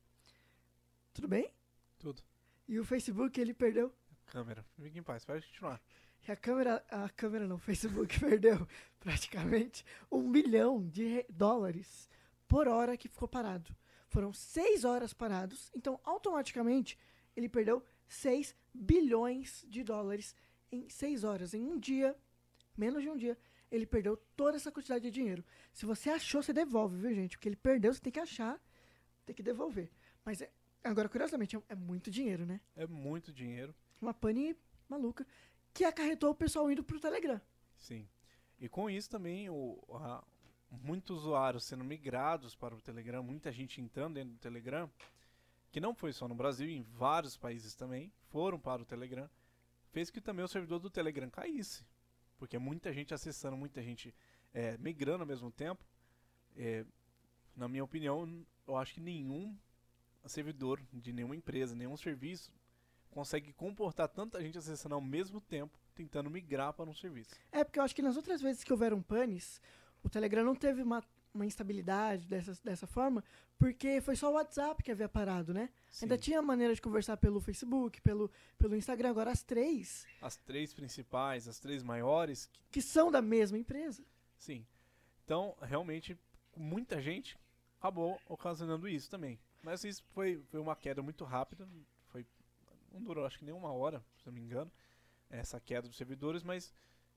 Tudo 1.13 1.29
bem? 1.29 1.53
Tudo. 1.99 2.23
E 2.67 2.79
o 2.79 2.85
Facebook, 2.85 3.41
ele 3.41 3.55
perdeu. 3.55 3.93
Câmera. 4.27 4.65
Fique 4.81 4.99
em 4.99 5.03
paz, 5.03 5.25
pode 5.25 5.47
continuar. 5.47 5.81
E 6.27 6.31
a 6.33 6.37
câmera, 6.37 6.85
a 6.91 7.09
câmera 7.09 7.47
não, 7.47 7.57
o 7.57 7.61
Facebook 7.61 8.19
perdeu 8.21 8.67
praticamente 9.01 9.85
um 10.11 10.23
milhão 10.23 10.87
de 10.89 11.05
re- 11.07 11.27
dólares 11.31 12.09
por 12.47 12.69
hora 12.69 12.97
que 12.97 13.09
ficou 13.09 13.27
parado. 13.29 13.75
Foram 14.09 14.33
seis 14.33 14.85
horas 14.85 15.13
parados, 15.13 15.71
então 15.75 16.01
automaticamente 16.05 16.99
ele 17.37 17.49
perdeu 17.49 17.85
6 18.09 18.55
bilhões 18.73 19.65
de 19.69 19.83
dólares 19.85 20.35
em 20.73 20.89
seis 20.89 21.25
horas. 21.25 21.53
Em 21.55 21.65
um 21.67 21.79
dia, 21.79 22.17
menos 22.77 23.03
de 23.03 23.11
um 23.11 23.17
dia, 23.17 23.37
ele 23.71 23.87
perdeu 23.87 24.17
toda 24.37 24.57
essa 24.57 24.71
quantidade 24.73 25.03
de 25.05 25.11
dinheiro. 25.11 25.45
Se 25.73 25.85
você 25.87 26.11
achou, 26.11 26.43
você 26.43 26.53
devolve, 26.53 26.97
viu, 26.97 27.15
gente? 27.15 27.37
Porque 27.37 27.49
ele 27.49 27.57
perdeu, 27.57 27.93
você 27.93 28.01
tem 28.01 28.13
que 28.13 28.21
achar, 28.21 28.61
tem 29.27 29.35
que 29.35 29.43
devolver. 29.43 29.91
Mas 30.25 30.41
é- 30.43 30.51
agora, 30.85 31.09
curiosamente, 31.09 31.57
é, 31.57 31.63
é 31.69 31.75
muito 31.75 32.11
dinheiro, 32.11 32.47
né? 32.47 32.61
É 32.77 32.87
muito 32.87 33.33
dinheiro. 33.33 33.75
Uma 34.01 34.15
pane 34.15 34.57
maluca 34.89 35.27
que 35.75 35.85
acarretou 35.85 36.31
o 36.31 36.35
pessoal 36.35 36.71
indo 36.71 36.83
pro 36.83 36.99
Telegram. 37.01 37.41
Sim. 37.77 38.09
E 38.61 38.69
com 38.69 38.89
isso 38.91 39.09
também 39.11 39.49
o, 39.51 39.79
a- 39.95 40.25
muitos 40.71 41.19
usuários 41.19 41.65
sendo 41.65 41.85
migrados 41.85 42.55
para 42.55 42.75
o 42.75 42.81
Telegram, 42.81 43.23
muita 43.23 43.53
gente 43.53 43.81
entrando 43.81 44.15
dentro 44.15 44.33
do 44.35 44.39
Telegram, 44.39 44.91
que 45.71 45.81
não 45.81 45.95
foi 45.95 46.13
só 46.13 46.27
no 46.27 46.35
Brasil, 46.35 46.69
em 46.69 46.83
vários 46.83 47.37
países 47.37 47.75
também, 47.75 48.11
foram 48.31 48.59
para 48.59 48.81
o 48.83 48.85
Telegram, 48.87 49.29
fez 49.93 50.11
que 50.11 50.21
também 50.21 50.45
o 50.45 50.49
servidor 50.49 50.79
do 50.79 50.91
Telegram 50.91 51.29
caísse. 51.31 51.85
Porque 52.39 52.59
muita 52.59 52.93
gente 52.93 53.13
acessando, 53.13 53.57
muita 53.57 53.83
gente 53.83 54.15
é, 54.55 54.79
migrando 54.79 55.23
ao 55.23 55.27
mesmo 55.27 55.51
tempo. 55.51 55.85
É, 56.57 56.85
na 57.57 57.69
minha 57.69 57.85
opinião, 57.85 58.47
eu 58.67 58.77
acho 58.77 58.95
que 58.95 59.01
nenhum 59.01 59.57
servidor 60.27 60.81
de 60.93 61.13
nenhuma 61.13 61.35
empresa, 61.35 61.75
nenhum 61.75 61.97
serviço 61.97 62.53
consegue 63.11 63.53
comportar 63.53 64.09
tanta 64.09 64.41
gente 64.41 64.59
acessando 64.59 64.95
ao 64.95 65.01
mesmo 65.01 65.41
tempo, 65.41 65.79
tentando 65.95 66.31
migrar 66.31 66.73
para 66.73 66.89
um 66.89 66.95
serviço. 66.95 67.35
É, 67.51 67.65
porque 67.65 67.79
eu 67.79 67.83
acho 67.83 67.95
que 67.95 68.03
nas 68.03 68.17
outras 68.17 68.41
vezes 68.41 68.63
que 68.63 68.73
houveram 68.73 69.03
panes, 69.03 69.61
o 70.03 70.09
Telegram 70.09 70.45
não 70.45 70.55
teve 70.55 70.83
uma, 70.83 71.03
uma 71.35 71.47
instabilidade 71.47 72.27
dessa, 72.27 72.53
dessa 72.65 72.87
forma, 72.87 73.23
porque 73.59 74.01
foi 74.01 74.17
só 74.17 74.31
o 74.31 74.35
WhatsApp 74.35 74.83
que 74.83 74.91
havia 74.91 75.09
parado, 75.09 75.53
né? 75.55 75.69
Ainda 76.03 76.17
Sim. 76.17 76.21
tinha 76.23 76.43
maneira 76.43 76.75
de 76.75 76.81
conversar 76.81 77.17
pelo 77.17 77.41
Facebook, 77.41 78.01
pelo, 78.01 78.31
pelo 78.59 78.75
Instagram, 78.77 79.11
agora 79.11 79.31
as 79.31 79.43
três, 79.43 80.07
As 80.23 80.37
três 80.37 80.73
principais, 80.73 81.47
as 81.49 81.59
três 81.59 81.83
maiores, 81.83 82.47
que- 82.47 82.61
que 82.73 82.83
são 82.83 83.11
da 83.11 83.21
mesma 83.23 83.59
empresa. 83.59 84.05
sim. 84.37 84.67
Então, 85.25 85.55
realmente, 85.61 86.19
muita 86.57 87.03
gente 87.03 87.39
acabou 87.79 88.19
ocasionando 88.27 88.89
isso 88.89 89.11
também. 89.11 89.39
Mas 89.63 89.85
isso 89.85 90.03
foi, 90.15 90.43
foi 90.51 90.59
uma 90.59 90.75
queda 90.75 91.03
muito 91.03 91.23
rápida, 91.25 91.69
foi, 92.07 92.25
não 92.91 93.03
durou 93.03 93.27
acho 93.27 93.39
que 93.39 93.45
nem 93.45 93.53
uma 93.55 93.71
hora, 93.71 94.03
se 94.17 94.25
não 94.27 94.33
me 94.33 94.41
engano, 94.41 94.73
essa 95.29 95.61
queda 95.61 95.87
dos 95.87 95.99
servidores, 95.99 96.43
mas 96.43 96.73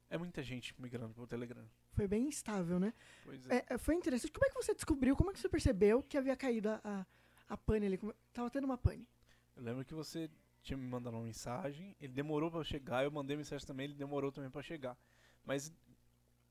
é 0.09 0.17
muita 0.17 0.43
gente 0.43 0.75
migrando 0.77 1.13
para 1.13 1.23
o 1.23 1.27
Telegram. 1.27 1.65
Foi 1.93 2.07
bem 2.07 2.27
instável, 2.27 2.79
né? 2.79 2.93
Pois 3.25 3.45
é. 3.49 3.57
É, 3.57 3.65
é, 3.69 3.77
foi 3.77 3.95
interessante. 3.95 4.31
Como 4.31 4.45
é 4.45 4.49
que 4.49 4.55
você 4.55 4.73
descobriu, 4.73 5.15
como 5.15 5.29
é 5.29 5.33
que 5.33 5.39
você 5.39 5.49
percebeu 5.49 6.01
que 6.03 6.17
havia 6.17 6.35
caído 6.35 6.69
a, 6.69 7.05
a, 7.49 7.57
pane 7.57 7.85
ali? 7.85 7.97
Como- 7.97 8.13
Tava 8.33 8.49
tendo 8.49 8.65
uma 8.65 8.77
pane. 8.77 9.07
Eu 9.55 9.63
lembro 9.63 9.83
que 9.83 9.93
você 9.93 10.29
tinha 10.63 10.77
me 10.77 10.85
mandado 10.87 11.15
uma 11.17 11.23
mensagem, 11.25 11.95
ele 11.99 12.13
demorou 12.13 12.49
para 12.49 12.63
chegar, 12.63 13.03
eu 13.03 13.11
mandei 13.11 13.35
mensagem 13.35 13.65
também, 13.65 13.85
ele 13.85 13.95
demorou 13.95 14.31
também 14.31 14.49
para 14.49 14.61
chegar. 14.61 14.97
Mas 15.43 15.73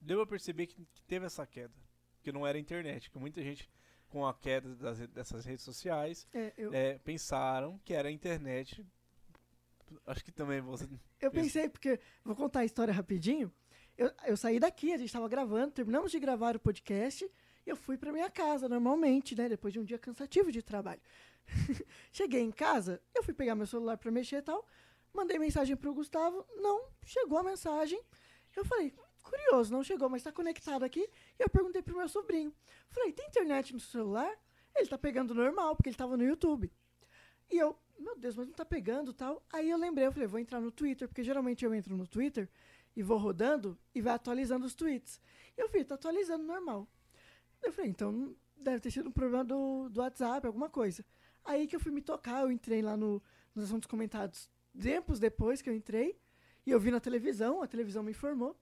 deu 0.01 0.21
a 0.21 0.27
perceber 0.27 0.67
que, 0.67 0.85
que 0.93 1.03
teve 1.05 1.25
essa 1.27 1.47
queda, 1.47 1.75
que 2.23 2.31
não 2.33 2.47
era 2.47 2.59
a 2.59 2.61
internet, 2.61 3.11
que 3.11 3.19
muita 3.19 3.43
gente 3.43 3.71
com 4.09 4.27
a 4.27 4.35
queda 4.35 4.75
das 4.75 4.99
dessas 5.09 5.45
redes 5.45 5.65
sociais 5.65 6.27
É, 6.35 6.53
eu, 6.59 6.75
é, 6.75 6.99
pensaram 6.99 7.79
que 7.85 7.95
era 7.95 8.09
a 8.09 8.13
internet. 8.13 8.85
Acho 10.07 10.25
que 10.25 10.33
também 10.33 10.61
você. 10.61 10.89
Eu 11.21 11.31
pensei, 11.31 11.69
porque. 11.69 11.99
Vou 12.25 12.35
contar 12.37 12.61
a 12.61 12.65
história 12.65 12.93
rapidinho. 12.93 13.53
Eu, 14.01 14.11
eu 14.27 14.37
saí 14.37 14.59
daqui, 14.59 14.93
a 14.93 14.99
gente 14.99 15.13
tava 15.13 15.29
gravando, 15.29 15.73
terminamos 15.73 16.11
de 16.11 16.19
gravar 16.19 16.57
o 16.57 16.61
podcast 16.61 17.31
eu 17.71 17.77
fui 17.77 17.97
pra 17.97 18.13
minha 18.13 18.31
casa, 18.31 18.69
normalmente, 18.69 19.35
né? 19.37 19.49
Depois 19.49 19.73
de 19.73 19.79
um 19.79 19.85
dia 19.85 19.99
cansativo 19.99 20.51
de 20.51 20.63
trabalho. 20.63 21.01
Cheguei 22.13 22.41
em 22.41 22.51
casa, 22.51 23.01
eu 23.15 23.23
fui 23.23 23.35
pegar 23.35 23.55
meu 23.55 23.67
celular 23.67 23.97
pra 23.97 24.11
mexer 24.11 24.37
e 24.37 24.43
tal. 24.43 24.67
Mandei 25.13 25.39
mensagem 25.39 25.77
pro 25.77 25.95
Gustavo, 25.95 26.45
não 26.57 26.89
chegou 27.05 27.39
a 27.39 27.43
mensagem. 27.43 28.01
Eu 28.57 28.65
falei, 28.65 28.93
curioso, 29.23 29.73
não 29.73 29.83
chegou, 29.83 30.09
mas 30.09 30.23
tá 30.23 30.33
conectado 30.33 30.85
aqui. 30.85 31.09
E 31.39 31.43
eu 31.43 31.49
perguntei 31.49 31.83
pro 31.83 31.97
meu 31.97 32.09
sobrinho. 32.09 32.53
Falei, 32.91 33.13
tem 33.13 33.27
internet 33.27 33.73
no 33.73 33.81
celular? 33.81 34.31
Ele 34.75 34.89
tá 34.89 34.99
pegando 34.99 35.35
normal, 35.35 35.77
porque 35.77 35.89
ele 35.89 35.97
tava 35.97 36.17
no 36.17 36.25
YouTube. 36.25 36.71
E 37.51 37.59
eu, 37.59 37.77
meu 37.99 38.17
Deus, 38.17 38.37
mas 38.37 38.47
não 38.47 38.55
tá 38.55 38.65
pegando 38.65 39.13
tal. 39.13 39.45
Aí 39.53 39.69
eu 39.69 39.77
lembrei, 39.77 40.07
eu 40.07 40.13
falei, 40.13 40.29
vou 40.29 40.39
entrar 40.39 40.61
no 40.61 40.71
Twitter, 40.71 41.09
porque 41.09 41.25
geralmente 41.25 41.65
eu 41.65 41.75
entro 41.75 41.97
no 41.97 42.07
Twitter 42.07 42.49
e 42.97 43.03
vou 43.03 43.19
rodando 43.19 43.79
e 43.95 44.01
vai 44.01 44.15
atualizando 44.15 44.67
os 44.67 44.75
tweets. 44.75 45.21
Eu 45.57 45.69
vi, 45.69 45.85
tá 45.85 45.95
atualizando 45.95 46.45
normal. 46.45 46.89
Eu 47.63 47.73
falei, 47.73 47.91
então 47.91 48.35
deve 48.57 48.81
ter 48.81 48.91
sido 48.91 49.09
um 49.09 49.13
problema 49.13 49.45
do, 49.45 49.89
do 49.89 50.01
WhatsApp, 50.01 50.47
alguma 50.47 50.69
coisa. 50.69 51.05
Aí 51.45 51.67
que 51.67 51.75
eu 51.75 51.81
fui 51.81 51.93
me 51.93 52.03
tocar, 52.03 52.43
eu 52.43 52.51
entrei 52.51 52.83
lá 52.83 52.97
no, 52.97 53.23
nos 53.55 53.67
assuntos 53.67 53.87
comentados 53.87 54.49
tempos 54.79 55.19
depois 55.19 55.61
que 55.61 55.69
eu 55.69 55.75
entrei, 55.75 56.19
e 56.65 56.71
eu 56.71 56.79
vi 56.79 56.91
na 56.91 57.01
televisão, 57.01 57.63
a 57.63 57.67
televisão 57.67 58.03
me 58.03 58.11
informou, 58.11 58.59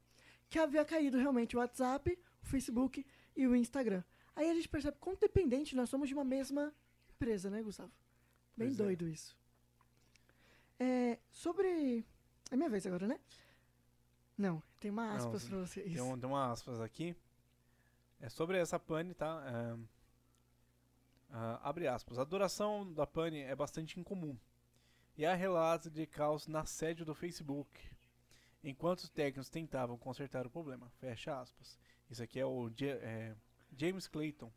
que 0.48 0.58
havia 0.58 0.84
caído 0.84 1.18
realmente 1.18 1.56
o 1.56 1.58
WhatsApp, 1.58 2.18
o 2.42 2.46
Facebook 2.46 3.04
e 3.36 3.46
o 3.46 3.54
Instagram. 3.54 4.02
Aí 4.34 4.48
a 4.50 4.54
gente 4.54 4.68
percebe 4.68 4.96
quão 5.00 5.16
dependente 5.16 5.76
nós 5.76 5.90
somos 5.90 6.08
de 6.08 6.14
uma 6.14 6.24
mesma 6.24 6.72
empresa, 7.10 7.50
né, 7.50 7.62
Gustavo? 7.62 7.92
Bem 8.56 8.68
Pois 8.68 8.80
é. 8.80 8.82
doido 8.82 9.08
isso. 9.08 9.36
É, 10.78 11.18
sobre. 11.30 12.04
É 12.50 12.56
minha 12.56 12.70
vez 12.70 12.86
agora, 12.86 13.06
né? 13.06 13.18
Não, 14.38 14.62
tem 14.78 14.88
uma 14.88 15.14
aspas 15.14 15.48
pra 15.48 15.58
você. 15.58 15.82
Tem, 15.82 15.92
Isso. 15.94 16.04
um, 16.04 16.16
tem 16.16 16.30
uma 16.30 16.52
aspas 16.52 16.80
aqui. 16.80 17.16
É 18.20 18.28
sobre 18.28 18.56
essa 18.56 18.78
pane, 18.78 19.12
tá? 19.12 19.42
É, 19.44 19.78
ah, 21.30 21.68
abre 21.68 21.88
aspas. 21.88 22.18
A 22.18 22.24
duração 22.24 22.90
da 22.92 23.04
pane 23.04 23.40
é 23.40 23.54
bastante 23.56 23.98
incomum. 23.98 24.38
E 25.16 25.26
há 25.26 25.34
relatos 25.34 25.90
de 25.90 26.06
caos 26.06 26.46
na 26.46 26.64
sede 26.64 27.04
do 27.04 27.12
Facebook, 27.14 27.68
enquanto 28.62 29.00
os 29.00 29.10
técnicos 29.10 29.48
tentavam 29.48 29.98
consertar 29.98 30.46
o 30.46 30.50
problema. 30.50 30.88
Fecha 31.00 31.40
aspas. 31.40 31.76
Isso 32.08 32.22
aqui 32.22 32.38
é 32.38 32.46
o 32.46 32.70
é, 32.80 33.34
James 33.76 34.06
Clayton, 34.06 34.52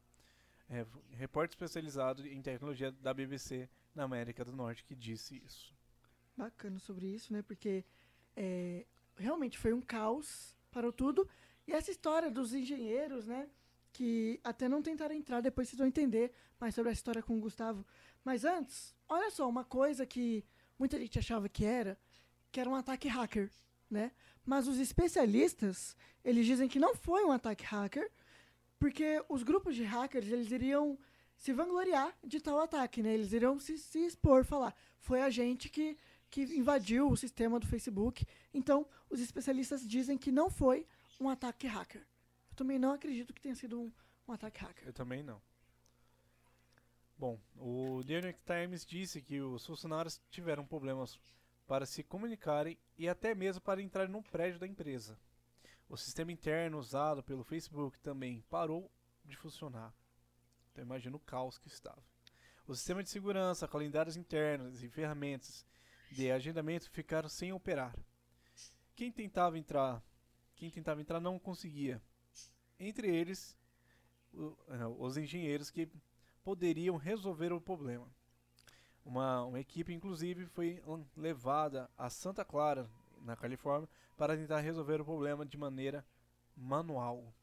é, 0.69 0.85
repórter 1.11 1.55
especializado 1.55 2.27
em 2.27 2.41
tecnologia 2.41 2.91
da 2.91 3.13
BBC 3.13 3.67
na 3.95 4.03
América 4.03 4.45
do 4.45 4.51
Norte, 4.51 4.83
que 4.83 4.95
disse 4.95 5.41
isso. 5.43 5.73
Bacana 6.37 6.77
sobre 6.77 7.07
isso, 7.07 7.33
né? 7.33 7.41
Porque 7.41 7.83
é, 8.35 8.85
realmente 9.15 9.57
foi 9.57 9.73
um 9.73 9.81
caos, 9.81 10.55
parou 10.71 10.91
tudo. 10.91 11.27
E 11.67 11.73
essa 11.73 11.91
história 11.91 12.29
dos 12.29 12.53
engenheiros, 12.53 13.27
né? 13.27 13.49
Que 13.93 14.39
até 14.43 14.69
não 14.69 14.81
tentaram 14.81 15.13
entrar, 15.13 15.41
depois 15.41 15.67
vocês 15.67 15.77
vão 15.77 15.87
entender 15.87 16.31
mais 16.59 16.73
sobre 16.73 16.89
a 16.89 16.93
história 16.93 17.21
com 17.21 17.37
o 17.37 17.41
Gustavo. 17.41 17.85
Mas 18.23 18.45
antes, 18.45 18.95
olha 19.07 19.29
só, 19.31 19.47
uma 19.47 19.63
coisa 19.63 20.05
que 20.05 20.45
muita 20.77 20.97
gente 20.99 21.19
achava 21.19 21.49
que 21.49 21.65
era, 21.65 21.97
que 22.51 22.59
era 22.59 22.69
um 22.69 22.75
ataque 22.75 23.07
hacker, 23.07 23.49
né? 23.89 24.11
Mas 24.45 24.67
os 24.67 24.79
especialistas, 24.79 25.95
eles 26.23 26.45
dizem 26.45 26.67
que 26.67 26.79
não 26.79 26.95
foi 26.95 27.23
um 27.23 27.31
ataque 27.31 27.63
hacker, 27.63 28.09
porque 28.79 29.23
os 29.29 29.43
grupos 29.43 29.75
de 29.75 29.83
hackers, 29.83 30.27
eles 30.27 30.51
iriam 30.51 30.97
se 31.35 31.53
vangloriar 31.53 32.15
de 32.23 32.39
tal 32.39 32.59
ataque, 32.59 33.01
né? 33.01 33.13
Eles 33.13 33.33
iriam 33.33 33.59
se, 33.59 33.77
se 33.77 33.99
expor, 34.05 34.43
falar, 34.43 34.75
foi 34.99 35.21
a 35.21 35.29
gente 35.29 35.69
que, 35.69 35.97
que 36.31 36.43
invadiu 36.57 37.09
o 37.09 37.17
sistema 37.17 37.59
do 37.59 37.67
Facebook. 37.67 38.25
Então, 38.53 38.87
os 39.09 39.19
especialistas 39.19 39.87
dizem 39.87 40.17
que 40.17 40.31
não 40.31 40.49
foi 40.49 40.87
um 41.19 41.29
ataque 41.29 41.67
hacker. 41.67 42.01
Eu 42.49 42.55
também 42.55 42.79
não 42.79 42.93
acredito 42.93 43.33
que 43.33 43.41
tenha 43.41 43.53
sido 43.53 43.79
um, 43.79 43.91
um 44.27 44.31
ataque 44.31 44.61
hacker. 44.61 44.87
Eu 44.87 44.93
também 44.93 45.21
não. 45.21 45.41
Bom, 47.17 47.37
o 47.57 48.01
New 48.01 48.19
York 48.19 48.39
Times 48.45 48.85
disse 48.85 49.21
que 49.21 49.41
os 49.41 49.65
funcionários 49.65 50.19
tiveram 50.31 50.65
problemas 50.65 51.19
para 51.67 51.85
se 51.85 52.01
comunicarem 52.01 52.77
e 52.97 53.07
até 53.07 53.35
mesmo 53.35 53.61
para 53.61 53.81
entrar 53.81 54.07
no 54.07 54.23
prédio 54.23 54.59
da 54.59 54.65
empresa. 54.65 55.19
O 55.87 55.97
sistema 55.97 56.31
interno 56.31 56.79
usado 56.79 57.21
pelo 57.21 57.43
Facebook 57.43 57.99
também 57.99 58.43
parou 58.49 58.89
de 59.25 59.35
funcionar. 59.35 59.93
Então 60.71 60.83
imagina 60.83 61.15
o 61.15 61.19
caos 61.19 61.57
que 61.57 61.67
estava. 61.67 62.01
O 62.65 62.73
sistema 62.73 63.03
de 63.03 63.09
segurança, 63.09 63.67
calendários 63.67 64.15
internos 64.15 64.81
e 64.81 64.89
ferramentas 64.89 65.65
de 66.11 66.29
agendamento 66.29 66.89
ficaram 66.89 67.29
sem 67.29 67.53
operar. 67.53 67.95
Quem 68.95 69.11
tentava 69.11 69.57
entrar, 69.57 70.03
quem 70.55 70.69
tentava 70.69 71.01
entrar 71.01 71.19
não 71.19 71.39
conseguia. 71.39 72.01
Entre 72.79 73.07
eles, 73.07 73.57
eh, 74.33 74.85
os 74.99 75.17
engenheiros 75.17 75.71
que 75.71 75.89
poderiam 76.43 76.97
resolver 76.97 77.53
o 77.53 77.61
problema. 77.61 78.07
Uma, 79.03 79.45
uma 79.45 79.59
equipe, 79.59 79.93
inclusive, 79.93 80.45
foi 80.45 80.83
levada 81.15 81.89
a 81.97 82.09
Santa 82.09 82.45
Clara, 82.45 82.89
na 83.21 83.35
Califórnia, 83.35 83.89
para 84.17 84.35
tentar 84.35 84.59
resolver 84.59 85.01
o 85.01 85.05
problema 85.05 85.45
de 85.45 85.57
maneira 85.57 86.05
manual, 86.55 87.33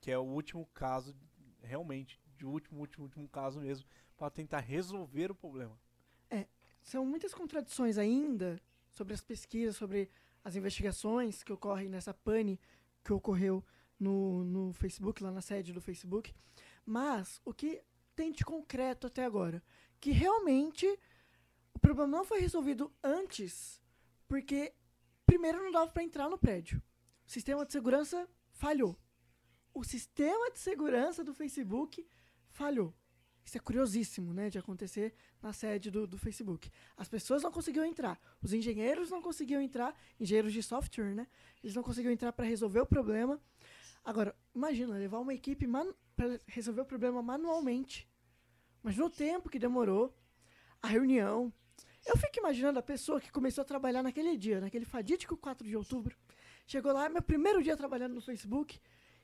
que 0.00 0.10
é 0.10 0.18
o 0.18 0.22
último 0.22 0.66
caso, 0.66 1.16
realmente, 1.62 2.20
de 2.36 2.44
último, 2.46 2.80
último, 2.80 3.04
último 3.04 3.28
caso 3.28 3.60
mesmo, 3.60 3.86
para 4.16 4.30
tentar 4.30 4.60
resolver 4.60 5.30
o 5.30 5.34
problema. 5.34 5.76
É, 6.30 6.46
são 6.82 7.04
muitas 7.04 7.34
contradições 7.34 7.98
ainda 7.98 8.60
sobre 8.90 9.14
as 9.14 9.20
pesquisas, 9.20 9.76
sobre 9.76 10.10
as 10.42 10.56
investigações 10.56 11.42
que 11.42 11.52
ocorrem 11.52 11.88
nessa 11.88 12.14
pane 12.14 12.60
que 13.04 13.12
ocorreu 13.12 13.64
no, 13.98 14.44
no 14.44 14.72
Facebook, 14.72 15.22
lá 15.22 15.30
na 15.30 15.40
sede 15.40 15.72
do 15.72 15.80
Facebook. 15.80 16.34
Mas 16.84 17.40
o 17.44 17.52
que 17.52 17.82
tem 18.14 18.32
de 18.32 18.44
concreto 18.44 19.06
até 19.06 19.24
agora? 19.24 19.62
Que 20.00 20.10
realmente 20.10 20.86
o 21.74 21.78
problema 21.78 22.18
não 22.18 22.24
foi 22.24 22.40
resolvido 22.40 22.92
antes, 23.02 23.82
porque 24.26 24.74
primeiro 25.26 25.62
não 25.62 25.70
dava 25.70 25.90
para 25.90 26.02
entrar 26.02 26.28
no 26.28 26.38
prédio. 26.38 26.82
O 27.26 27.30
sistema 27.30 27.64
de 27.64 27.72
segurança 27.72 28.28
falhou. 28.50 28.98
O 29.74 29.84
sistema 29.84 30.50
de 30.50 30.58
segurança 30.58 31.22
do 31.22 31.34
Facebook 31.34 32.06
falhou. 32.48 32.94
Isso 33.48 33.56
é 33.56 33.60
curiosíssimo, 33.62 34.34
né, 34.34 34.50
de 34.50 34.58
acontecer 34.58 35.14
na 35.40 35.54
sede 35.54 35.90
do, 35.90 36.06
do 36.06 36.18
Facebook. 36.18 36.70
As 36.94 37.08
pessoas 37.08 37.42
não 37.42 37.50
conseguiam 37.50 37.82
entrar, 37.82 38.20
os 38.42 38.52
engenheiros 38.52 39.08
não 39.08 39.22
conseguiam 39.22 39.62
entrar, 39.62 39.98
engenheiros 40.20 40.52
de 40.52 40.62
software, 40.62 41.14
né, 41.14 41.26
eles 41.64 41.74
não 41.74 41.82
conseguiam 41.82 42.12
entrar 42.12 42.30
para 42.30 42.44
resolver 42.44 42.80
o 42.80 42.84
problema. 42.84 43.40
Agora, 44.04 44.36
imagina 44.54 44.98
levar 44.98 45.18
uma 45.20 45.32
equipe 45.32 45.66
para 46.14 46.38
resolver 46.46 46.82
o 46.82 46.84
problema 46.84 47.22
manualmente. 47.22 48.06
Mas 48.82 48.98
no 48.98 49.08
tempo 49.08 49.48
que 49.48 49.58
demorou, 49.58 50.14
a 50.82 50.86
reunião. 50.86 51.50
Eu 52.04 52.18
fico 52.18 52.38
imaginando 52.40 52.78
a 52.78 52.82
pessoa 52.82 53.18
que 53.18 53.32
começou 53.32 53.62
a 53.62 53.64
trabalhar 53.64 54.02
naquele 54.02 54.36
dia, 54.36 54.60
naquele 54.60 54.84
fadídico 54.84 55.38
4 55.38 55.66
de 55.66 55.74
outubro. 55.74 56.14
Chegou 56.66 56.92
lá, 56.92 57.08
meu 57.08 57.22
primeiro 57.22 57.62
dia 57.62 57.78
trabalhando 57.78 58.14
no 58.14 58.20
Facebook, 58.20 58.78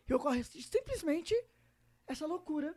e 0.08 0.14
ocorre 0.14 0.42
simplesmente 0.44 1.34
essa 2.06 2.26
loucura 2.26 2.74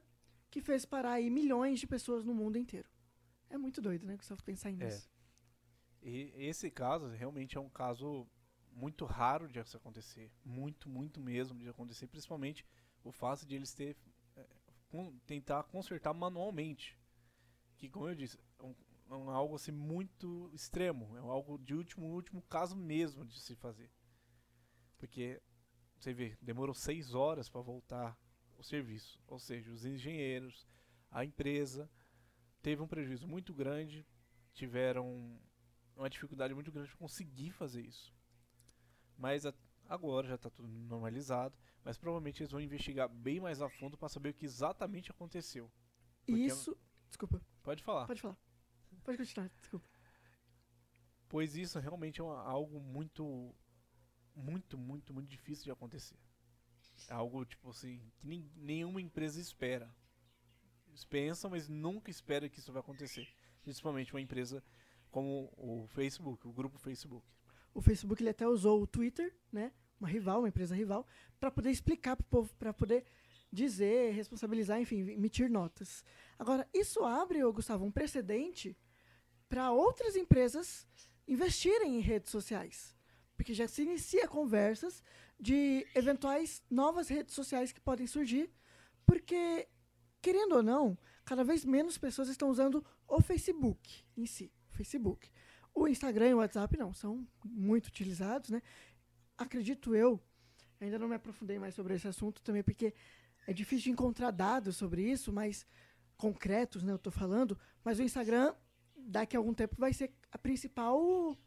que 0.57 0.61
fez 0.61 0.85
parar 0.85 1.13
aí 1.13 1.29
milhões 1.29 1.79
de 1.79 1.85
pessoas 1.85 2.25
no 2.25 2.33
mundo 2.33 2.57
inteiro. 2.57 2.89
É 3.47 3.57
muito 3.59 3.79
doido, 3.79 4.07
né, 4.07 4.17
Gustavo, 4.17 4.43
pensar 4.43 4.71
nisso. 4.71 5.07
É. 6.01 6.09
E 6.09 6.33
esse 6.35 6.71
caso 6.71 7.07
realmente 7.09 7.57
é 7.57 7.61
um 7.61 7.69
caso 7.69 8.27
muito 8.71 9.05
raro 9.05 9.47
de 9.47 9.59
acontecer. 9.59 10.31
Muito, 10.43 10.89
muito 10.89 11.19
mesmo 11.19 11.59
de 11.59 11.69
acontecer, 11.69 12.07
principalmente 12.07 12.65
o 13.03 13.11
fato 13.11 13.45
de 13.45 13.55
eles 13.55 13.71
ter 13.71 13.95
é, 14.35 14.47
tentar 15.27 15.63
consertar 15.65 16.11
manualmente. 16.11 16.97
Que, 17.77 17.87
como 17.87 18.07
eu 18.07 18.15
disse, 18.15 18.39
é, 18.57 18.63
um, 18.63 18.75
é 19.11 19.15
um, 19.15 19.29
algo 19.29 19.55
assim 19.55 19.71
muito 19.71 20.49
extremo. 20.53 21.15
É 21.17 21.19
algo 21.19 21.59
de 21.59 21.75
último, 21.75 22.07
último 22.07 22.41
caso 22.41 22.75
mesmo 22.75 23.23
de 23.23 23.39
se 23.39 23.55
fazer. 23.55 23.91
Porque, 24.97 25.39
você 25.99 26.15
vê, 26.15 26.35
demorou 26.41 26.73
seis 26.73 27.13
horas 27.13 27.47
para 27.47 27.61
voltar 27.61 28.17
o 28.57 28.63
serviço. 28.63 29.21
Ou 29.27 29.39
seja, 29.39 29.71
os 29.71 29.85
engenheiros, 29.85 30.67
a 31.11 31.23
empresa 31.23 31.89
teve 32.61 32.81
um 32.81 32.87
prejuízo 32.87 33.27
muito 33.27 33.53
grande, 33.53 34.05
tiveram 34.53 35.39
uma 35.95 36.09
dificuldade 36.09 36.53
muito 36.53 36.71
grande 36.71 36.89
para 36.89 36.97
conseguir 36.97 37.51
fazer 37.51 37.81
isso. 37.81 38.13
Mas 39.17 39.45
a, 39.45 39.53
agora 39.87 40.27
já 40.27 40.35
está 40.35 40.49
tudo 40.49 40.67
normalizado, 40.67 41.55
mas 41.83 41.97
provavelmente 41.97 42.41
eles 42.41 42.51
vão 42.51 42.61
investigar 42.61 43.09
bem 43.09 43.39
mais 43.39 43.61
a 43.61 43.69
fundo 43.69 43.97
para 43.97 44.09
saber 44.09 44.29
o 44.29 44.33
que 44.33 44.45
exatamente 44.45 45.11
aconteceu. 45.11 45.71
Isso, 46.27 46.77
desculpa. 47.07 47.41
Pode 47.63 47.81
falar. 47.81 48.05
Pode 48.05 48.21
falar. 48.21 48.37
Pode 49.03 49.17
continuar, 49.17 49.49
desculpa. 49.59 49.87
Pois 51.29 51.55
isso 51.55 51.79
realmente 51.79 52.21
é 52.21 52.23
uma, 52.23 52.41
algo 52.41 52.79
muito, 52.79 53.53
muito, 54.35 54.77
muito, 54.77 55.13
muito 55.13 55.29
difícil 55.29 55.65
de 55.65 55.71
acontecer. 55.71 56.17
É 57.07 57.13
algo, 57.13 57.45
tipo 57.45 57.69
assim, 57.69 58.01
que 58.17 58.27
nenhuma 58.55 59.01
empresa 59.01 59.39
espera. 59.39 59.93
Eles 60.87 61.05
pensam, 61.05 61.49
mas 61.49 61.69
nunca 61.69 62.11
espera 62.11 62.49
que 62.49 62.59
isso 62.59 62.71
vai 62.71 62.81
acontecer. 62.81 63.27
Principalmente 63.61 64.13
uma 64.13 64.21
empresa 64.21 64.63
como 65.09 65.51
o 65.55 65.87
Facebook, 65.87 66.47
o 66.47 66.51
grupo 66.51 66.77
Facebook. 66.77 67.25
O 67.73 67.81
Facebook 67.81 68.21
ele 68.21 68.29
até 68.29 68.47
usou 68.47 68.81
o 68.81 68.87
Twitter, 68.87 69.33
né? 69.51 69.71
Uma 69.99 70.09
rival, 70.09 70.39
uma 70.39 70.49
empresa 70.49 70.75
rival, 70.75 71.05
para 71.39 71.49
poder 71.49 71.71
explicar 71.71 72.15
para 72.15 72.23
o 72.23 72.27
povo, 72.27 72.55
para 72.55 72.73
poder 72.73 73.05
dizer, 73.51 74.13
responsabilizar, 74.13 74.79
enfim, 74.79 74.99
emitir 75.09 75.49
notas. 75.49 76.03
Agora, 76.37 76.67
isso 76.73 77.03
abre, 77.03 77.41
Gustavo, 77.51 77.85
um 77.85 77.91
precedente 77.91 78.77
para 79.47 79.71
outras 79.71 80.15
empresas 80.15 80.85
investirem 81.27 81.97
em 81.97 82.01
redes 82.01 82.31
sociais. 82.31 82.95
Porque 83.35 83.53
já 83.53 83.67
se 83.67 83.83
inicia 83.83 84.27
conversas 84.27 85.03
de 85.39 85.85
eventuais 85.93 86.63
novas 86.69 87.07
redes 87.07 87.35
sociais 87.35 87.71
que 87.71 87.79
podem 87.79 88.07
surgir, 88.07 88.49
porque, 89.05 89.67
querendo 90.21 90.55
ou 90.55 90.63
não, 90.63 90.97
cada 91.23 91.43
vez 91.43 91.63
menos 91.63 91.97
pessoas 91.97 92.27
estão 92.29 92.49
usando 92.49 92.83
o 93.07 93.21
Facebook 93.21 94.03
em 94.15 94.25
si, 94.25 94.51
Facebook. 94.71 95.29
O 95.73 95.87
Instagram 95.87 96.29
e 96.29 96.33
o 96.33 96.37
WhatsApp 96.37 96.77
não, 96.77 96.93
são 96.93 97.27
muito 97.45 97.87
utilizados, 97.87 98.49
né? 98.49 98.61
Acredito 99.37 99.95
eu, 99.95 100.19
ainda 100.81 100.97
não 100.97 101.07
me 101.07 101.15
aprofundei 101.15 101.59
mais 101.59 101.75
sobre 101.75 101.93
esse 101.93 102.07
assunto 102.07 102.41
também, 102.41 102.63
porque 102.63 102.93
é 103.45 103.53
difícil 103.53 103.85
de 103.85 103.91
encontrar 103.91 104.31
dados 104.31 104.75
sobre 104.75 105.03
isso, 105.03 105.31
mas 105.31 105.65
concretos, 106.17 106.81
né, 106.83 106.91
eu 106.91 106.97
estou 106.97 107.11
falando, 107.11 107.57
mas 107.83 107.99
o 107.99 108.03
Instagram 108.03 108.53
daqui 108.95 109.37
a 109.37 109.39
algum 109.39 109.53
tempo 109.53 109.75
vai 109.77 109.93
ser 109.93 110.11
a 110.31 110.37
principal 110.37 111.37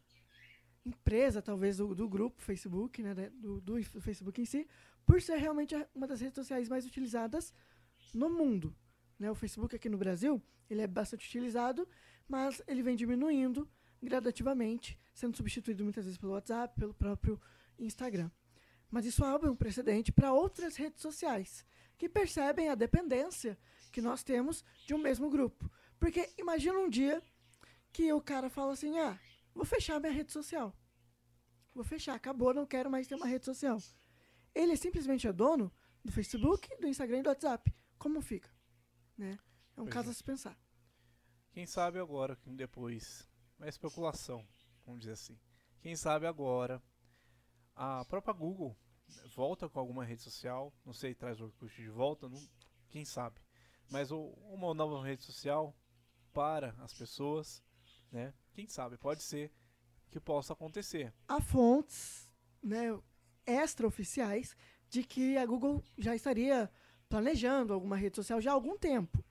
empresa, 0.84 1.42
talvez, 1.42 1.76
do, 1.76 1.94
do 1.94 2.08
grupo 2.08 2.40
Facebook, 2.40 3.02
né, 3.02 3.14
do, 3.34 3.60
do, 3.60 3.82
Facebook 3.82 4.40
em 4.40 4.44
si, 4.44 4.66
por 5.04 5.20
ser 5.20 5.36
realmente 5.36 5.74
uma 5.94 6.06
das 6.06 6.20
redes 6.20 6.34
sociais 6.34 6.68
mais 6.68 6.86
utilizadas 6.86 7.52
no 8.14 8.30
mundo. 8.30 8.74
Né? 9.18 9.30
O 9.30 9.34
Facebook 9.34 9.74
aqui 9.76 9.88
no 9.88 9.98
Brasil, 9.98 10.42
ele 10.68 10.80
é 10.80 10.86
bastante 10.86 11.26
utilizado, 11.26 11.86
mas 12.28 12.62
ele 12.66 12.82
vem 12.82 12.96
diminuindo 12.96 13.68
gradativamente, 14.02 14.98
sendo 15.12 15.36
substituído 15.36 15.84
muitas 15.84 16.04
vezes 16.04 16.18
pelo 16.18 16.32
WhatsApp, 16.32 16.74
pelo 16.78 16.94
próprio 16.94 17.40
Instagram. 17.78 18.30
Mas 18.90 19.04
isso 19.04 19.24
abre 19.24 19.48
um 19.48 19.54
precedente 19.54 20.10
para 20.10 20.32
outras 20.32 20.76
redes 20.76 21.02
sociais, 21.02 21.64
que 21.98 22.08
percebem 22.08 22.68
a 22.68 22.74
dependência 22.74 23.58
que 23.92 24.00
nós 24.00 24.22
temos 24.22 24.64
de 24.86 24.94
um 24.94 24.98
mesmo 24.98 25.28
grupo. 25.28 25.70
Porque 25.98 26.30
imagina 26.38 26.78
um 26.78 26.88
dia 26.88 27.22
que 27.92 28.12
o 28.12 28.20
cara 28.20 28.48
fala 28.48 28.72
assim, 28.72 28.98
ah, 28.98 29.18
Vou 29.54 29.64
fechar 29.64 30.00
minha 30.00 30.12
rede 30.12 30.32
social. 30.32 30.74
Vou 31.74 31.84
fechar, 31.84 32.14
acabou, 32.14 32.52
não 32.52 32.66
quero 32.66 32.90
mais 32.90 33.06
ter 33.06 33.14
uma 33.14 33.26
rede 33.26 33.44
social. 33.44 33.78
Ele 34.54 34.76
simplesmente 34.76 35.26
é 35.26 35.32
dono 35.32 35.72
do 36.04 36.10
Facebook, 36.10 36.76
do 36.80 36.88
Instagram 36.88 37.20
e 37.20 37.22
do 37.22 37.28
WhatsApp. 37.28 37.72
Como 37.98 38.20
fica? 38.20 38.50
Né? 39.16 39.38
É 39.76 39.80
um 39.80 39.84
pois 39.84 39.94
caso 39.94 40.08
é. 40.08 40.10
a 40.10 40.14
se 40.14 40.24
pensar. 40.24 40.58
Quem 41.52 41.66
sabe 41.66 41.98
agora, 41.98 42.38
depois. 42.46 43.28
Uma 43.58 43.68
especulação, 43.68 44.46
vamos 44.86 45.00
dizer 45.00 45.12
assim. 45.12 45.38
Quem 45.80 45.94
sabe 45.94 46.26
agora 46.26 46.82
a 47.82 48.04
própria 48.04 48.34
Google 48.34 48.76
volta 49.34 49.68
com 49.68 49.80
alguma 49.80 50.04
rede 50.04 50.22
social, 50.22 50.72
não 50.84 50.92
sei, 50.92 51.14
traz 51.14 51.40
o 51.40 51.44
Orkut 51.44 51.74
de 51.74 51.88
volta, 51.88 52.28
não, 52.28 52.40
quem 52.90 53.04
sabe. 53.04 53.40
Mas 53.90 54.10
uma 54.10 54.74
nova 54.74 55.02
rede 55.02 55.24
social 55.24 55.74
para 56.32 56.74
as 56.78 56.92
pessoas, 56.92 57.62
né? 58.12 58.34
Quem 58.60 58.68
sabe, 58.68 58.98
pode 58.98 59.22
ser 59.22 59.50
que 60.10 60.20
possa 60.20 60.52
acontecer. 60.52 61.14
Há 61.26 61.40
fontes 61.40 62.28
né, 62.62 62.88
extraoficiais 63.46 64.54
de 64.86 65.02
que 65.02 65.38
a 65.38 65.46
Google 65.46 65.82
já 65.96 66.14
estaria 66.14 66.70
planejando 67.08 67.72
alguma 67.72 67.96
rede 67.96 68.16
social 68.16 68.38
já 68.38 68.50
há 68.50 68.54
algum 68.54 68.76
tempo. 68.76 69.24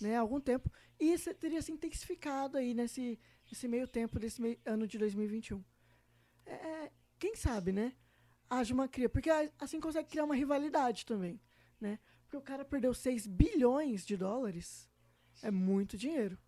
Né, 0.00 0.14
há 0.14 0.20
algum 0.20 0.40
tempo. 0.40 0.70
E 1.00 1.12
isso 1.12 1.34
teria 1.34 1.60
se 1.60 1.72
intensificado 1.72 2.58
aí 2.58 2.74
nesse, 2.74 3.18
nesse 3.50 3.66
meio 3.66 3.88
tempo 3.88 4.20
desse 4.20 4.40
meio, 4.40 4.56
ano 4.64 4.86
de 4.86 4.98
2021. 4.98 5.64
É, 6.44 6.92
quem 7.18 7.34
sabe, 7.34 7.72
né? 7.72 7.92
Haja 8.48 8.72
uma 8.72 8.86
cria. 8.86 9.08
Porque 9.08 9.30
assim 9.58 9.80
consegue 9.80 10.10
criar 10.10 10.22
uma 10.22 10.36
rivalidade 10.36 11.04
também. 11.04 11.40
Né? 11.80 11.98
Porque 12.22 12.36
o 12.36 12.42
cara 12.42 12.64
perdeu 12.64 12.94
6 12.94 13.26
bilhões 13.26 14.06
de 14.06 14.16
dólares. 14.16 14.88
É 15.42 15.50
muito 15.50 15.96
dinheiro. 15.96 16.38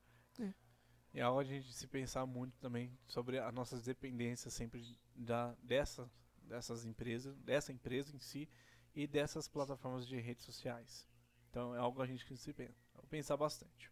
É 1.18 1.22
algo 1.22 1.40
a 1.40 1.44
gente 1.44 1.72
se 1.72 1.84
pensar 1.88 2.24
muito 2.26 2.56
também 2.58 2.96
sobre 3.08 3.40
as 3.40 3.52
nossas 3.52 3.82
dependências 3.82 4.54
sempre 4.54 4.80
da, 5.16 5.52
dessa, 5.60 6.08
dessas 6.44 6.84
empresas, 6.84 7.36
dessa 7.38 7.72
empresa 7.72 8.14
em 8.14 8.20
si 8.20 8.48
e 8.94 9.04
dessas 9.04 9.48
plataformas 9.48 10.06
de 10.06 10.16
redes 10.20 10.44
sociais. 10.44 11.04
Então 11.50 11.74
é 11.74 11.78
algo 11.78 12.00
a 12.00 12.06
gente 12.06 12.24
que 12.24 12.36
se 12.36 12.52
pensa, 12.52 12.72
pensar 13.10 13.36
bastante. 13.36 13.90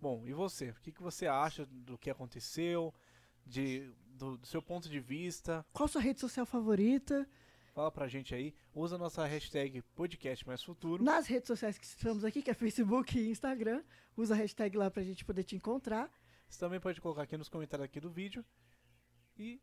Bom, 0.00 0.24
e 0.24 0.32
você? 0.32 0.70
O 0.70 0.74
que, 0.74 0.92
que 0.92 1.02
você 1.02 1.26
acha 1.26 1.66
do 1.66 1.98
que 1.98 2.08
aconteceu? 2.08 2.94
De, 3.44 3.92
do, 4.06 4.38
do 4.38 4.46
seu 4.46 4.62
ponto 4.62 4.88
de 4.88 5.00
vista? 5.00 5.66
Qual 5.72 5.88
sua 5.88 6.00
rede 6.00 6.20
social 6.20 6.46
favorita? 6.46 7.28
Fala 7.74 7.90
pra 7.90 8.06
gente 8.06 8.36
aí. 8.36 8.54
Usa 8.72 8.94
a 8.94 8.98
nossa 8.98 9.26
hashtag 9.26 9.82
podcast 9.96 10.46
mais 10.46 10.62
futuro. 10.62 11.02
Nas 11.02 11.26
redes 11.26 11.48
sociais 11.48 11.76
que 11.76 11.86
estamos 11.86 12.24
aqui, 12.24 12.40
que 12.40 12.50
é 12.50 12.54
Facebook 12.54 13.18
e 13.18 13.30
Instagram, 13.30 13.82
usa 14.16 14.34
a 14.34 14.36
hashtag 14.36 14.76
lá 14.76 14.88
pra 14.90 15.02
gente 15.02 15.24
poder 15.24 15.42
te 15.42 15.56
encontrar. 15.56 16.08
Você 16.52 16.58
também 16.60 16.78
pode 16.78 17.00
colocar 17.00 17.22
aqui 17.22 17.34
nos 17.34 17.48
comentários 17.48 17.86
aqui 17.86 17.98
do 17.98 18.10
vídeo. 18.10 18.44
E 19.38 19.58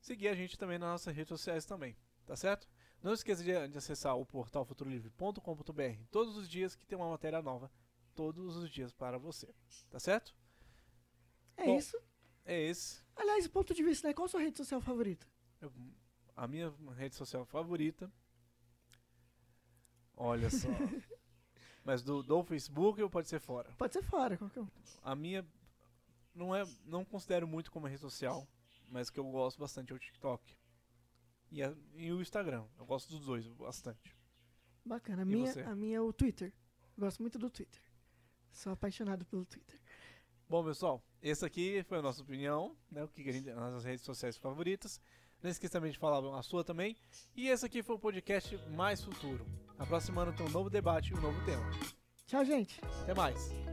seguir 0.00 0.26
a 0.26 0.34
gente 0.34 0.58
também 0.58 0.76
nas 0.76 0.88
nossas 0.90 1.14
redes 1.14 1.28
sociais 1.28 1.64
também. 1.64 1.96
Tá 2.26 2.34
certo? 2.34 2.68
Não 3.00 3.12
esqueça 3.12 3.44
de, 3.44 3.68
de 3.68 3.78
acessar 3.78 4.16
o 4.18 4.26
portal 4.26 4.64
futurolivre.com.br 4.64 6.02
todos 6.10 6.36
os 6.36 6.48
dias 6.48 6.74
que 6.74 6.84
tem 6.84 6.98
uma 6.98 7.08
matéria 7.08 7.40
nova. 7.40 7.70
Todos 8.16 8.56
os 8.56 8.68
dias 8.68 8.92
para 8.92 9.16
você. 9.16 9.54
Tá 9.88 10.00
certo? 10.00 10.34
É 11.56 11.66
Bom. 11.66 11.78
isso. 11.78 11.96
É 12.44 12.60
esse. 12.62 13.00
Aliás, 13.14 13.46
ponto 13.46 13.72
de 13.72 13.84
vista, 13.84 14.08
né? 14.08 14.12
Qual 14.12 14.26
a 14.26 14.28
sua 14.28 14.40
rede 14.40 14.56
social 14.56 14.80
favorita? 14.80 15.24
Eu- 15.60 15.72
a 16.34 16.48
minha 16.48 16.74
rede 16.96 17.14
social 17.14 17.44
favorita. 17.46 18.10
Olha 20.16 20.50
só. 20.50 20.66
Mas 21.84 22.02
do, 22.02 22.24
do 22.24 22.42
Facebook 22.42 23.00
ou 23.00 23.08
pode 23.08 23.28
ser 23.28 23.38
fora? 23.38 23.72
Pode 23.78 23.92
ser 23.92 24.02
fora, 24.02 24.36
qualquer 24.36 24.60
um. 24.62 24.68
A 25.02 25.14
minha 25.14 25.46
não 26.38 26.54
é, 26.54 26.64
não 26.86 27.04
considero 27.04 27.46
muito 27.46 27.70
como 27.70 27.86
rede 27.86 28.00
social, 28.00 28.46
mas 28.88 29.10
que 29.10 29.18
eu 29.20 29.24
gosto 29.24 29.58
bastante 29.58 29.92
é 29.92 29.96
o 29.96 29.98
TikTok. 29.98 30.56
E, 31.50 31.62
a- 31.62 31.74
e 31.94 32.12
o 32.12 32.20
Instagram. 32.22 32.64
Eu 32.78 32.86
gosto 32.86 33.10
dos 33.10 33.26
dois 33.26 33.46
bastante. 33.48 34.16
Bacana. 34.84 35.22
A 35.22 35.24
E 35.24 35.28
minha, 35.28 35.52
você? 35.52 35.60
a 35.62 35.74
minha 35.74 35.96
é 35.98 36.00
o 36.00 36.12
Twitter. 36.12 36.52
Gosto 36.96 37.20
muito 37.20 37.38
do 37.38 37.50
Twitter. 37.50 37.82
Sou 38.50 38.72
apaixonado 38.72 39.24
pelo 39.26 39.44
Twitter. 39.44 39.80
Bom, 40.48 40.64
pessoal, 40.64 41.02
essa 41.22 41.46
aqui 41.46 41.82
foi 41.84 41.98
a 41.98 42.02
nossa 42.02 42.22
opinião, 42.22 42.76
né? 42.90 43.04
O 43.04 43.08
que 43.08 43.22
gente, 43.30 43.50
as 43.50 43.56
nossas 43.56 43.84
redes 43.84 44.04
sociais 44.04 44.36
favoritas. 44.38 45.00
Não 45.42 45.50
esqueça 45.50 45.72
também 45.74 45.92
de 45.92 45.98
falar 45.98 46.36
a 46.36 46.42
sua 46.42 46.64
também. 46.64 46.96
E 47.36 47.48
esse 47.48 47.64
aqui 47.64 47.82
foi 47.82 47.94
o 47.94 47.98
podcast 47.98 48.56
Mais 48.70 49.02
Futuro. 49.04 49.46
Na 49.78 49.86
próxima 49.86 50.22
semana 50.22 50.36
tem 50.36 50.44
um 50.46 50.50
novo 50.50 50.68
debate 50.68 51.12
e 51.12 51.14
um 51.16 51.20
novo 51.20 51.38
tema. 51.44 51.62
Tchau, 52.26 52.44
gente. 52.44 52.80
Até 53.02 53.14
mais! 53.14 53.67